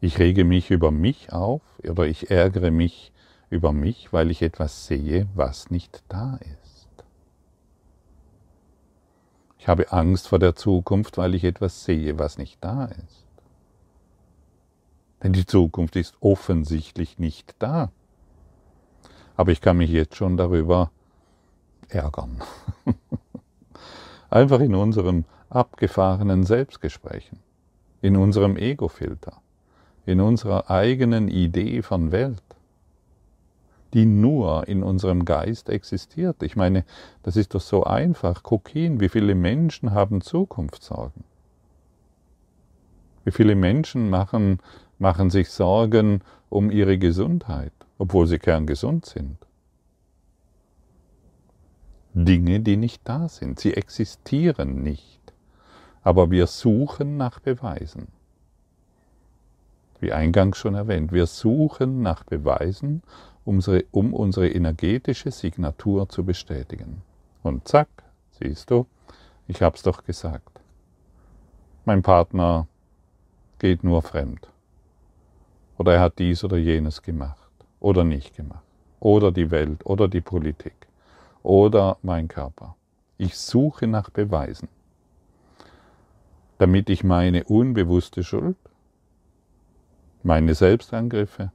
Ich 0.00 0.18
rege 0.18 0.44
mich 0.44 0.72
über 0.72 0.90
mich 0.90 1.32
auf 1.32 1.62
oder 1.88 2.06
ich 2.06 2.30
ärgere 2.30 2.72
mich 2.72 3.12
über 3.48 3.72
mich, 3.72 4.12
weil 4.12 4.32
ich 4.32 4.42
etwas 4.42 4.86
sehe, 4.86 5.28
was 5.34 5.70
nicht 5.70 6.02
da 6.08 6.36
ist. 6.36 6.88
Ich 9.58 9.68
habe 9.68 9.92
Angst 9.92 10.26
vor 10.26 10.40
der 10.40 10.56
Zukunft, 10.56 11.16
weil 11.16 11.36
ich 11.36 11.44
etwas 11.44 11.84
sehe, 11.84 12.18
was 12.18 12.38
nicht 12.38 12.62
da 12.62 12.86
ist. 12.86 13.24
Denn 15.22 15.32
die 15.32 15.46
Zukunft 15.46 15.94
ist 15.94 16.16
offensichtlich 16.20 17.18
nicht 17.18 17.54
da. 17.60 17.92
Aber 19.36 19.52
ich 19.52 19.60
kann 19.60 19.78
mich 19.78 19.90
jetzt 19.90 20.16
schon 20.16 20.36
darüber 20.36 20.90
ärgern. 21.88 22.40
Einfach 24.30 24.60
in 24.60 24.74
unseren 24.74 25.24
abgefahrenen 25.48 26.44
Selbstgesprächen, 26.44 27.38
in 28.00 28.16
unserem 28.16 28.56
Ego-Filter, 28.56 29.40
in 30.06 30.20
unserer 30.20 30.70
eigenen 30.70 31.28
Idee 31.28 31.82
von 31.82 32.12
Welt, 32.12 32.42
die 33.92 34.06
nur 34.06 34.66
in 34.66 34.82
unserem 34.82 35.24
Geist 35.24 35.68
existiert. 35.68 36.42
Ich 36.42 36.56
meine, 36.56 36.84
das 37.22 37.36
ist 37.36 37.54
doch 37.54 37.60
so 37.60 37.84
einfach. 37.84 38.42
Guck 38.42 38.68
hin, 38.68 39.00
wie 39.00 39.08
viele 39.08 39.36
Menschen 39.36 39.92
haben 39.92 40.20
Zukunftssorgen? 40.20 41.22
Wie 43.24 43.30
viele 43.30 43.54
Menschen 43.54 44.10
machen, 44.10 44.58
machen 44.98 45.30
sich 45.30 45.50
Sorgen 45.50 46.22
um 46.50 46.70
ihre 46.70 46.98
Gesundheit, 46.98 47.72
obwohl 47.98 48.26
sie 48.26 48.38
kerngesund 48.38 49.06
sind? 49.06 49.38
Dinge, 52.14 52.60
die 52.60 52.76
nicht 52.76 53.02
da 53.04 53.28
sind. 53.28 53.58
Sie 53.58 53.74
existieren 53.74 54.82
nicht. 54.82 55.20
Aber 56.02 56.30
wir 56.30 56.46
suchen 56.46 57.16
nach 57.16 57.40
Beweisen. 57.40 58.08
Wie 60.00 60.12
eingangs 60.12 60.58
schon 60.58 60.74
erwähnt, 60.74 61.12
wir 61.12 61.26
suchen 61.26 62.02
nach 62.02 62.24
Beweisen, 62.24 63.02
um 63.44 64.14
unsere 64.14 64.48
energetische 64.48 65.30
Signatur 65.30 66.08
zu 66.08 66.24
bestätigen. 66.24 67.02
Und 67.42 67.66
zack, 67.66 67.88
siehst 68.32 68.70
du, 68.70 68.86
ich 69.48 69.60
hab's 69.60 69.82
doch 69.82 70.04
gesagt. 70.04 70.60
Mein 71.84 72.02
Partner 72.02 72.66
geht 73.58 73.82
nur 73.82 74.02
fremd. 74.02 74.48
Oder 75.78 75.94
er 75.94 76.00
hat 76.00 76.18
dies 76.18 76.44
oder 76.44 76.56
jenes 76.56 77.02
gemacht 77.02 77.43
oder 77.84 78.02
nicht 78.02 78.34
gemacht. 78.34 78.64
Oder 78.98 79.30
die 79.30 79.50
Welt 79.50 79.84
oder 79.84 80.08
die 80.08 80.22
Politik 80.22 80.74
oder 81.42 81.98
mein 82.00 82.28
Körper. 82.28 82.76
Ich 83.18 83.36
suche 83.36 83.86
nach 83.86 84.08
Beweisen, 84.08 84.68
damit 86.56 86.88
ich 86.88 87.04
meine 87.04 87.44
unbewusste 87.44 88.24
Schuld, 88.24 88.56
meine 90.22 90.54
Selbstangriffe 90.54 91.52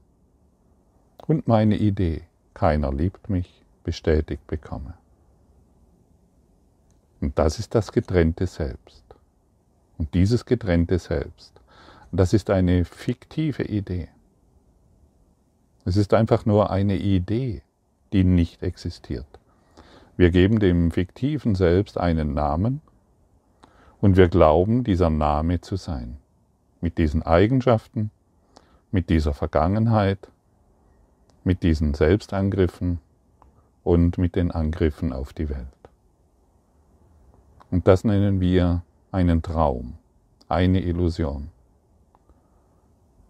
und 1.26 1.48
meine 1.48 1.78
Idee, 1.78 2.22
keiner 2.54 2.94
liebt 2.94 3.28
mich, 3.32 3.63
bestätigt 3.84 4.46
bekomme. 4.46 4.94
Und 7.22 7.39
das 7.39 7.58
ist 7.58 7.74
das 7.74 7.92
getrennte 7.92 8.46
Selbst. 8.46 9.04
Und 9.98 10.13
dieses 10.13 10.46
getrennte 10.46 11.00
Selbst, 11.00 11.60
das 12.12 12.34
ist 12.34 12.52
eine 12.52 12.86
fiktive 12.86 13.63
Idee. 13.63 14.10
Es 15.89 15.97
ist 15.97 16.13
einfach 16.13 16.45
nur 16.45 16.69
eine 16.69 16.97
Idee, 16.97 17.63
die 18.13 18.23
nicht 18.23 18.62
existiert. 18.62 19.25
Wir 20.17 20.30
geben 20.30 20.60
dem 20.60 20.91
fiktiven 20.91 21.56
Selbst 21.56 21.97
einen 21.97 22.36
Namen 22.36 22.82
und 23.99 24.15
wir 24.15 24.28
glauben, 24.28 24.84
dieser 24.84 25.10
Name 25.10 25.62
zu 25.62 25.78
sein. 25.78 26.17
Mit 26.80 26.99
diesen 26.99 27.23
Eigenschaften, 27.23 28.12
mit 28.91 29.10
dieser 29.10 29.34
Vergangenheit, 29.34 30.30
mit 31.43 31.63
diesen 31.63 31.95
Selbstangriffen 31.95 32.99
und 33.84 34.19
mit 34.19 34.36
den 34.36 34.52
Angriffen 34.52 35.12
auf 35.12 35.34
die 35.34 35.49
Welt. 35.49 35.65
Und 37.71 37.88
das 37.88 38.04
nennen 38.04 38.39
wir 38.39 38.84
einen 39.12 39.41
Traum, 39.41 39.95
eine 40.49 40.82
Illusion. 40.82 41.49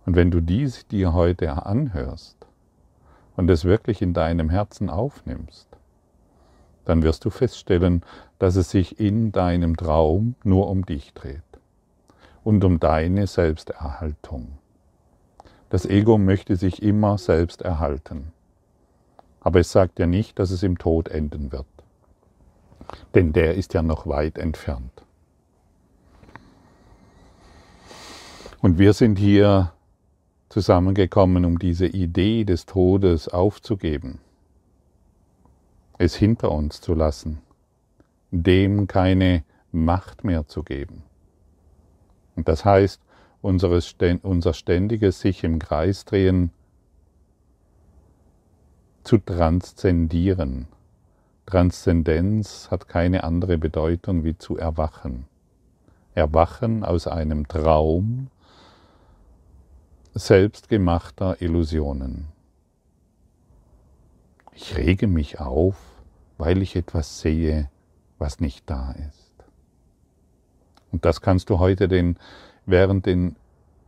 Und 0.06 0.18
wenn 0.18 0.30
du 0.30 0.42
dies 0.42 0.86
dir 0.88 1.14
heute 1.14 1.66
anhörst 1.66 2.39
und 3.40 3.50
es 3.50 3.64
wirklich 3.64 4.02
in 4.02 4.14
deinem 4.14 4.50
Herzen 4.50 4.90
aufnimmst, 4.90 5.70
dann 6.84 7.04
wirst 7.04 7.24
du 7.24 7.30
feststellen, 7.30 8.04
dass 8.38 8.58
es 8.58 8.70
sich 8.70 9.00
in 9.00 9.32
deinem 9.32 9.78
Traum 9.78 10.36
nur 10.44 10.68
um 10.68 10.86
dich 10.86 11.14
dreht 11.14 11.42
und 12.44 12.66
um 12.66 12.82
deine 12.82 13.28
Selbsterhaltung. 13.28 14.58
Das 15.70 15.86
Ego 15.86 16.18
möchte 16.18 16.58
sich 16.58 16.84
immer 16.84 17.18
selbst 17.18 17.62
erhalten, 17.62 18.34
aber 19.40 19.62
es 19.62 19.72
sagt 19.72 20.00
ja 20.00 20.06
nicht, 20.06 20.38
dass 20.38 20.52
es 20.52 20.62
im 20.62 20.78
Tod 20.78 21.08
enden 21.08 21.54
wird, 21.54 21.66
denn 23.16 23.32
der 23.32 23.56
ist 23.56 23.74
ja 23.74 23.82
noch 23.82 24.06
weit 24.06 24.38
entfernt. 24.38 25.06
Und 28.62 28.80
wir 28.80 28.92
sind 28.92 29.18
hier 29.18 29.72
zusammengekommen, 30.50 31.46
um 31.46 31.60
diese 31.60 31.86
Idee 31.88 32.44
des 32.44 32.66
Todes 32.66 33.28
aufzugeben 33.28 34.20
es 36.00 36.16
hinter 36.16 36.52
uns 36.52 36.82
zu 36.82 36.96
lassen, 36.96 37.40
dem 38.32 38.88
keine 38.88 39.44
Macht 39.72 40.24
mehr 40.24 40.48
zu 40.48 40.64
geben. 40.64 41.04
Und 42.36 42.48
das 42.48 42.66
heißt, 42.66 43.02
unser 43.42 44.54
ständiges 44.54 45.20
sich 45.20 45.44
im 45.44 45.60
Kreis 45.60 46.06
drehen 46.06 46.52
zu 49.04 49.18
transzendieren. 49.18 50.68
Transzendenz 51.46 52.70
hat 52.72 52.88
keine 52.88 53.24
andere 53.24 53.58
Bedeutung 53.58 54.24
wie 54.24 54.38
zu 54.38 54.58
erwachen. 54.58 55.26
Erwachen 56.16 56.84
aus 56.86 57.08
einem 57.08 57.48
Traum 57.48 58.28
selbstgemachter 60.14 61.42
Illusionen. 61.42 62.28
Ich 64.54 64.76
rege 64.76 65.08
mich 65.08 65.40
auf, 65.40 65.78
weil 66.38 66.62
ich 66.62 66.76
etwas 66.76 67.22
sehe, 67.22 67.70
was 68.18 68.40
nicht 68.40 68.70
da 68.70 68.92
ist. 68.92 69.32
Und 70.92 71.06
das 71.06 71.22
kannst 71.22 71.50
du 71.50 71.60
heute 71.60 71.88
den, 71.88 72.18
während 72.66 73.06
den, 73.06 73.36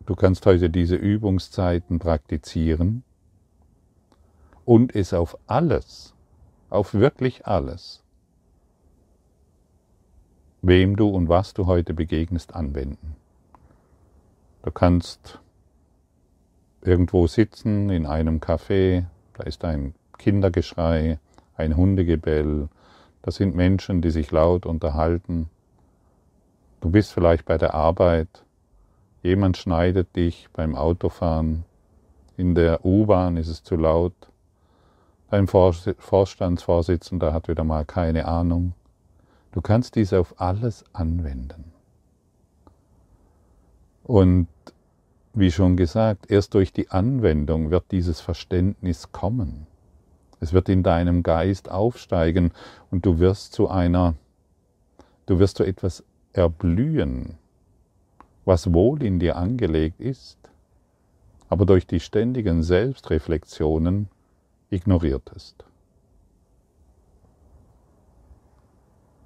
du 0.06 0.16
kannst 0.16 0.46
heute 0.46 0.70
diese 0.70 0.96
Übungszeiten 0.96 2.00
praktizieren 2.00 3.04
und 4.64 4.96
es 4.96 5.14
auf 5.14 5.38
alles, 5.48 6.14
auf 6.70 6.94
wirklich 6.94 7.48
alles, 7.48 8.04
wem 10.62 10.96
du 10.96 11.10
und 11.10 11.28
was 11.28 11.54
du 11.54 11.66
heute 11.66 11.94
begegnest, 11.94 12.54
anwenden. 12.54 13.16
Du 14.64 14.72
kannst 14.72 15.40
irgendwo 16.82 17.28
sitzen 17.28 17.90
in 17.90 18.06
einem 18.06 18.40
Café, 18.40 19.06
da 19.34 19.44
ist 19.44 19.64
ein 19.64 19.94
Kindergeschrei, 20.18 21.20
ein 21.56 21.78
Hundegebell, 21.78 22.70
das 23.22 23.36
sind 23.36 23.56
Menschen, 23.56 24.02
die 24.02 24.12
sich 24.12 24.32
laut 24.32 24.66
unterhalten. 24.66 25.50
Du 26.80 26.90
bist 26.90 27.14
vielleicht 27.14 27.46
bei 27.46 27.58
der 27.58 27.74
Arbeit, 27.74 28.44
jemand 29.22 29.58
schneidet 29.58 30.16
dich 30.16 30.50
beim 30.54 30.76
Autofahren, 30.76 31.66
in 32.38 32.56
der 32.56 32.84
U-Bahn 32.86 33.38
ist 33.38 33.50
es 33.50 33.64
zu 33.64 33.76
laut, 33.76 34.14
dein 35.30 35.48
Vorstandsvorsitzender 35.48 37.32
hat 37.32 37.48
wieder 37.48 37.64
mal 37.64 37.86
keine 37.86 38.26
Ahnung. 38.26 38.74
Du 39.52 39.62
kannst 39.62 39.96
dies 39.96 40.14
auf 40.14 40.40
alles 40.42 40.84
anwenden. 40.94 41.72
Und 44.04 44.48
wie 45.34 45.52
schon 45.52 45.78
gesagt, 45.78 46.30
erst 46.30 46.54
durch 46.54 46.74
die 46.74 46.90
Anwendung 46.90 47.72
wird 47.72 47.86
dieses 47.92 48.20
Verständnis 48.20 49.12
kommen. 49.12 49.68
Es 50.40 50.54
wird 50.54 50.70
in 50.70 50.84
deinem 50.84 51.24
Geist 51.24 51.70
aufsteigen 51.70 52.52
und 52.90 53.06
du 53.06 53.20
wirst 53.20 53.54
zu 53.54 53.70
einer, 53.70 54.16
du 55.26 55.40
wirst 55.40 55.58
zu 55.58 55.64
etwas 55.64 56.04
erblühen, 56.34 57.38
was 58.44 58.74
wohl 58.74 59.04
in 59.04 59.20
dir 59.20 59.36
angelegt 59.36 60.02
ist, 60.02 60.38
aber 61.48 61.66
durch 61.66 61.86
die 61.86 62.00
ständigen 62.00 62.64
Selbstreflexionen 62.64 64.10
ignoriert 64.70 65.32
ist. 65.36 65.64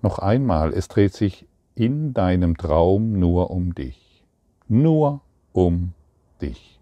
Noch 0.01 0.19
einmal, 0.19 0.73
es 0.73 0.87
dreht 0.87 1.13
sich 1.13 1.47
in 1.73 2.13
deinem 2.13 2.57
Traum 2.57 3.13
nur 3.19 3.49
um 3.49 3.73
dich. 3.73 4.23
Nur 4.67 5.21
um 5.55 5.93
dich. 6.41 6.81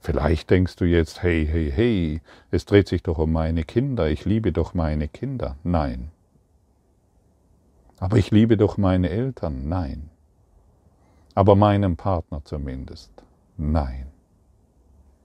Vielleicht 0.00 0.50
denkst 0.50 0.76
du 0.76 0.84
jetzt, 0.84 1.22
hey, 1.22 1.46
hey, 1.50 1.72
hey, 1.72 2.20
es 2.50 2.66
dreht 2.66 2.88
sich 2.88 3.02
doch 3.02 3.16
um 3.16 3.32
meine 3.32 3.64
Kinder, 3.64 4.10
ich 4.10 4.26
liebe 4.26 4.52
doch 4.52 4.74
meine 4.74 5.08
Kinder. 5.08 5.56
Nein. 5.64 6.10
Aber 7.98 8.18
ich 8.18 8.30
liebe 8.30 8.58
doch 8.58 8.76
meine 8.76 9.08
Eltern. 9.08 9.66
Nein. 9.66 10.10
Aber 11.34 11.56
meinen 11.56 11.96
Partner 11.96 12.44
zumindest. 12.44 13.10
Nein. 13.56 14.08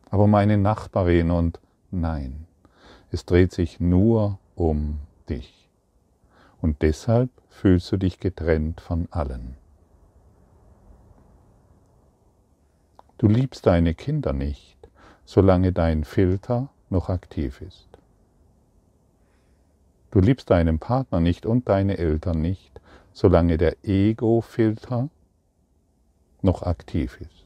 Aber 0.10 0.28
meine 0.28 0.58
Nachbarin 0.58 1.32
und 1.32 1.60
nein. 1.92 2.48
Es 3.12 3.26
dreht 3.26 3.52
sich 3.52 3.82
nur 3.82 4.40
um 4.56 5.00
dich. 5.28 5.68
Und 6.62 6.82
deshalb 6.84 7.32
fühlst 7.50 7.92
du 7.92 7.98
dich 7.98 8.22
getrennt 8.22 8.80
von 8.80 9.10
allen. 9.12 9.58
Du 13.20 13.28
liebst 13.28 13.66
deine 13.68 13.94
Kinder 13.94 14.32
nicht, 14.32 14.78
solange 15.26 15.74
dein 15.74 16.06
Filter 16.06 16.70
noch 16.90 17.10
aktiv 17.10 17.62
ist. 17.62 17.90
Du 20.12 20.22
liebst 20.22 20.50
deinen 20.50 20.80
Partner 20.80 21.20
nicht 21.20 21.46
und 21.46 21.68
deine 21.68 21.98
Eltern 21.98 22.42
nicht, 22.42 22.80
solange 23.12 23.58
der 23.58 23.76
Ego-Filter 23.84 25.10
noch 26.42 26.64
aktiv 26.64 27.20
ist. 27.20 27.46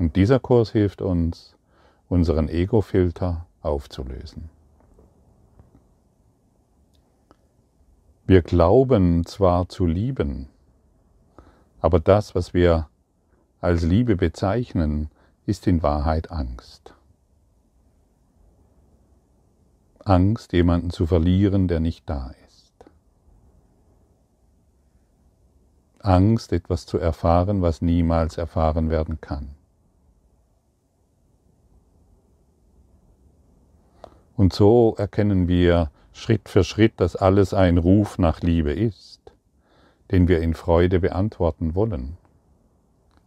Und 0.00 0.16
dieser 0.16 0.40
Kurs 0.40 0.72
hilft 0.72 1.00
uns, 1.00 1.54
unseren 2.08 2.48
Ego-Filter 2.48 3.46
aufzulösen. 3.62 4.50
Wir 8.26 8.42
glauben 8.42 9.24
zwar 9.24 9.68
zu 9.68 9.86
lieben, 9.86 10.48
aber 11.80 12.00
das, 12.00 12.34
was 12.34 12.54
wir 12.54 12.88
als 13.64 13.82
Liebe 13.82 14.14
bezeichnen, 14.16 15.10
ist 15.46 15.66
in 15.66 15.82
Wahrheit 15.82 16.30
Angst. 16.30 16.94
Angst, 20.04 20.52
jemanden 20.52 20.90
zu 20.90 21.06
verlieren, 21.06 21.66
der 21.66 21.80
nicht 21.80 22.08
da 22.08 22.32
ist. 22.46 22.74
Angst, 26.00 26.52
etwas 26.52 26.84
zu 26.84 26.98
erfahren, 26.98 27.62
was 27.62 27.80
niemals 27.80 28.36
erfahren 28.36 28.90
werden 28.90 29.22
kann. 29.22 29.54
Und 34.36 34.52
so 34.52 34.94
erkennen 34.98 35.48
wir 35.48 35.90
Schritt 36.12 36.50
für 36.50 36.64
Schritt, 36.64 37.00
dass 37.00 37.16
alles 37.16 37.54
ein 37.54 37.78
Ruf 37.78 38.18
nach 38.18 38.40
Liebe 38.40 38.72
ist, 38.72 39.20
den 40.10 40.28
wir 40.28 40.40
in 40.42 40.52
Freude 40.52 41.00
beantworten 41.00 41.74
wollen. 41.74 42.18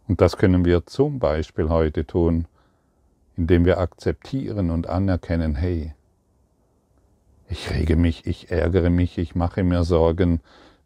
Und 0.08 0.22
das 0.22 0.38
können 0.38 0.64
wir 0.64 0.86
zum 0.86 1.18
Beispiel 1.18 1.68
heute 1.68 2.06
tun, 2.06 2.46
indem 3.36 3.66
wir 3.66 3.78
akzeptieren 3.78 4.70
und 4.70 4.88
anerkennen, 4.88 5.54
hey, 5.54 5.94
ich 7.48 7.70
rege 7.70 7.96
mich, 7.96 8.26
ich 8.26 8.50
ärgere 8.50 8.90
mich, 8.90 9.18
ich 9.18 9.34
mache 9.34 9.62
mir 9.62 9.84
Sorgen 9.84 10.40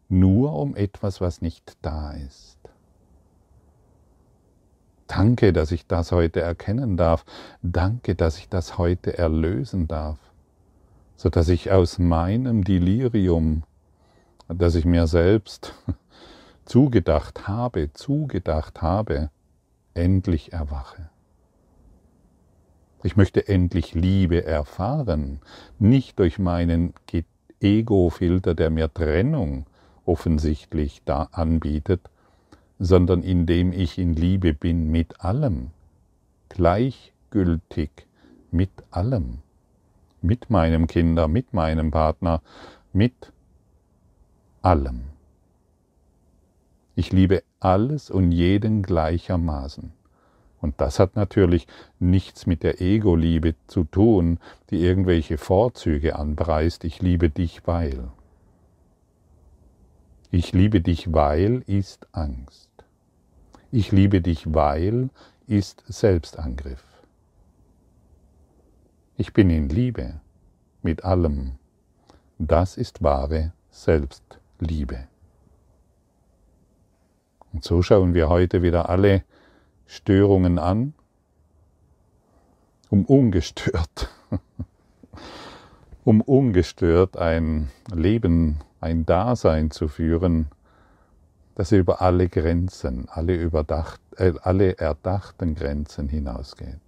nur 0.09 0.53
um 0.53 0.75
etwas, 0.75 1.21
was 1.21 1.41
nicht 1.41 1.77
da 1.81 2.11
ist. 2.11 2.57
Danke, 5.07 5.53
dass 5.53 5.71
ich 5.71 5.87
das 5.87 6.11
heute 6.11 6.41
erkennen 6.41 6.97
darf. 6.97 7.25
Danke, 7.61 8.15
dass 8.15 8.37
ich 8.37 8.49
das 8.49 8.77
heute 8.77 9.17
erlösen 9.17 9.87
darf, 9.87 10.19
sodass 11.15 11.49
ich 11.49 11.71
aus 11.71 11.97
meinem 11.97 12.63
Delirium, 12.63 13.63
das 14.47 14.75
ich 14.75 14.85
mir 14.85 15.07
selbst 15.07 15.73
zugedacht 16.65 17.47
habe, 17.47 17.91
zugedacht 17.93 18.81
habe, 18.81 19.29
endlich 19.93 20.53
erwache. 20.53 21.09
Ich 23.03 23.17
möchte 23.17 23.47
endlich 23.47 23.93
Liebe 23.93 24.45
erfahren, 24.45 25.41
nicht 25.77 26.19
durch 26.19 26.39
meinen 26.39 26.93
Ego-Filter, 27.59 28.55
der 28.55 28.69
mir 28.69 28.93
Trennung 28.93 29.65
offensichtlich 30.05 31.01
da 31.05 31.29
anbietet, 31.31 32.09
sondern 32.79 33.23
indem 33.23 33.71
ich 33.71 33.97
in 33.97 34.13
Liebe 34.13 34.53
bin 34.53 34.89
mit 34.89 35.21
allem, 35.21 35.71
gleichgültig 36.49 38.07
mit 38.51 38.71
allem, 38.91 39.39
mit 40.21 40.49
meinem 40.49 40.87
Kinder, 40.87 41.27
mit 41.27 41.53
meinem 41.53 41.91
Partner, 41.91 42.41
mit 42.91 43.31
allem. 44.61 45.12
Ich 46.95 47.11
liebe 47.11 47.43
alles 47.59 48.09
und 48.09 48.31
jeden 48.31 48.83
gleichermaßen. 48.83 49.93
Und 50.61 50.79
das 50.79 50.99
hat 50.99 51.15
natürlich 51.15 51.67
nichts 51.99 52.45
mit 52.45 52.63
der 52.63 52.79
Ego-Liebe 52.79 53.55
zu 53.67 53.83
tun, 53.83 54.39
die 54.69 54.77
irgendwelche 54.77 55.37
Vorzüge 55.37 56.15
anpreist. 56.15 56.85
Ich 56.85 57.01
liebe 57.01 57.29
dich, 57.29 57.67
weil. 57.67 58.11
Ich 60.31 60.53
liebe 60.53 60.81
dich, 60.81 61.11
weil 61.11 61.63
ist 61.67 62.07
Angst. 62.11 62.69
Ich 63.71 63.91
liebe 63.91 64.21
dich, 64.21 64.53
weil 64.53 65.09
ist 65.47 65.83
Selbstangriff. 65.87 66.83
Ich 69.17 69.33
bin 69.33 69.49
in 69.49 69.67
Liebe 69.67 70.21
mit 70.81 71.03
allem. 71.03 71.55
Das 72.39 72.77
ist 72.77 73.03
wahre 73.03 73.51
Selbstliebe. 73.69 75.07
Und 77.53 77.63
so 77.63 77.81
schauen 77.81 78.13
wir 78.13 78.29
heute 78.29 78.63
wieder 78.63 78.89
alle 78.89 79.23
Störungen 79.85 80.57
an, 80.57 80.93
um 82.89 83.05
ungestört, 83.05 84.09
um 86.03 86.21
ungestört 86.21 87.17
ein 87.17 87.69
Leben, 87.93 88.59
ein 88.81 89.05
Dasein 89.05 89.71
zu 89.71 89.87
führen, 89.87 90.47
das 91.55 91.71
über 91.71 92.01
alle 92.01 92.27
Grenzen, 92.27 93.07
alle, 93.09 93.35
überdacht, 93.35 94.01
äh, 94.17 94.33
alle 94.41 94.77
erdachten 94.77 95.53
Grenzen 95.53 96.09
hinausgeht. 96.09 96.81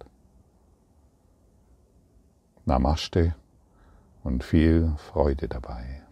Namaste 2.64 3.36
und 4.24 4.42
viel 4.42 4.92
Freude 4.98 5.46
dabei. 5.46 6.05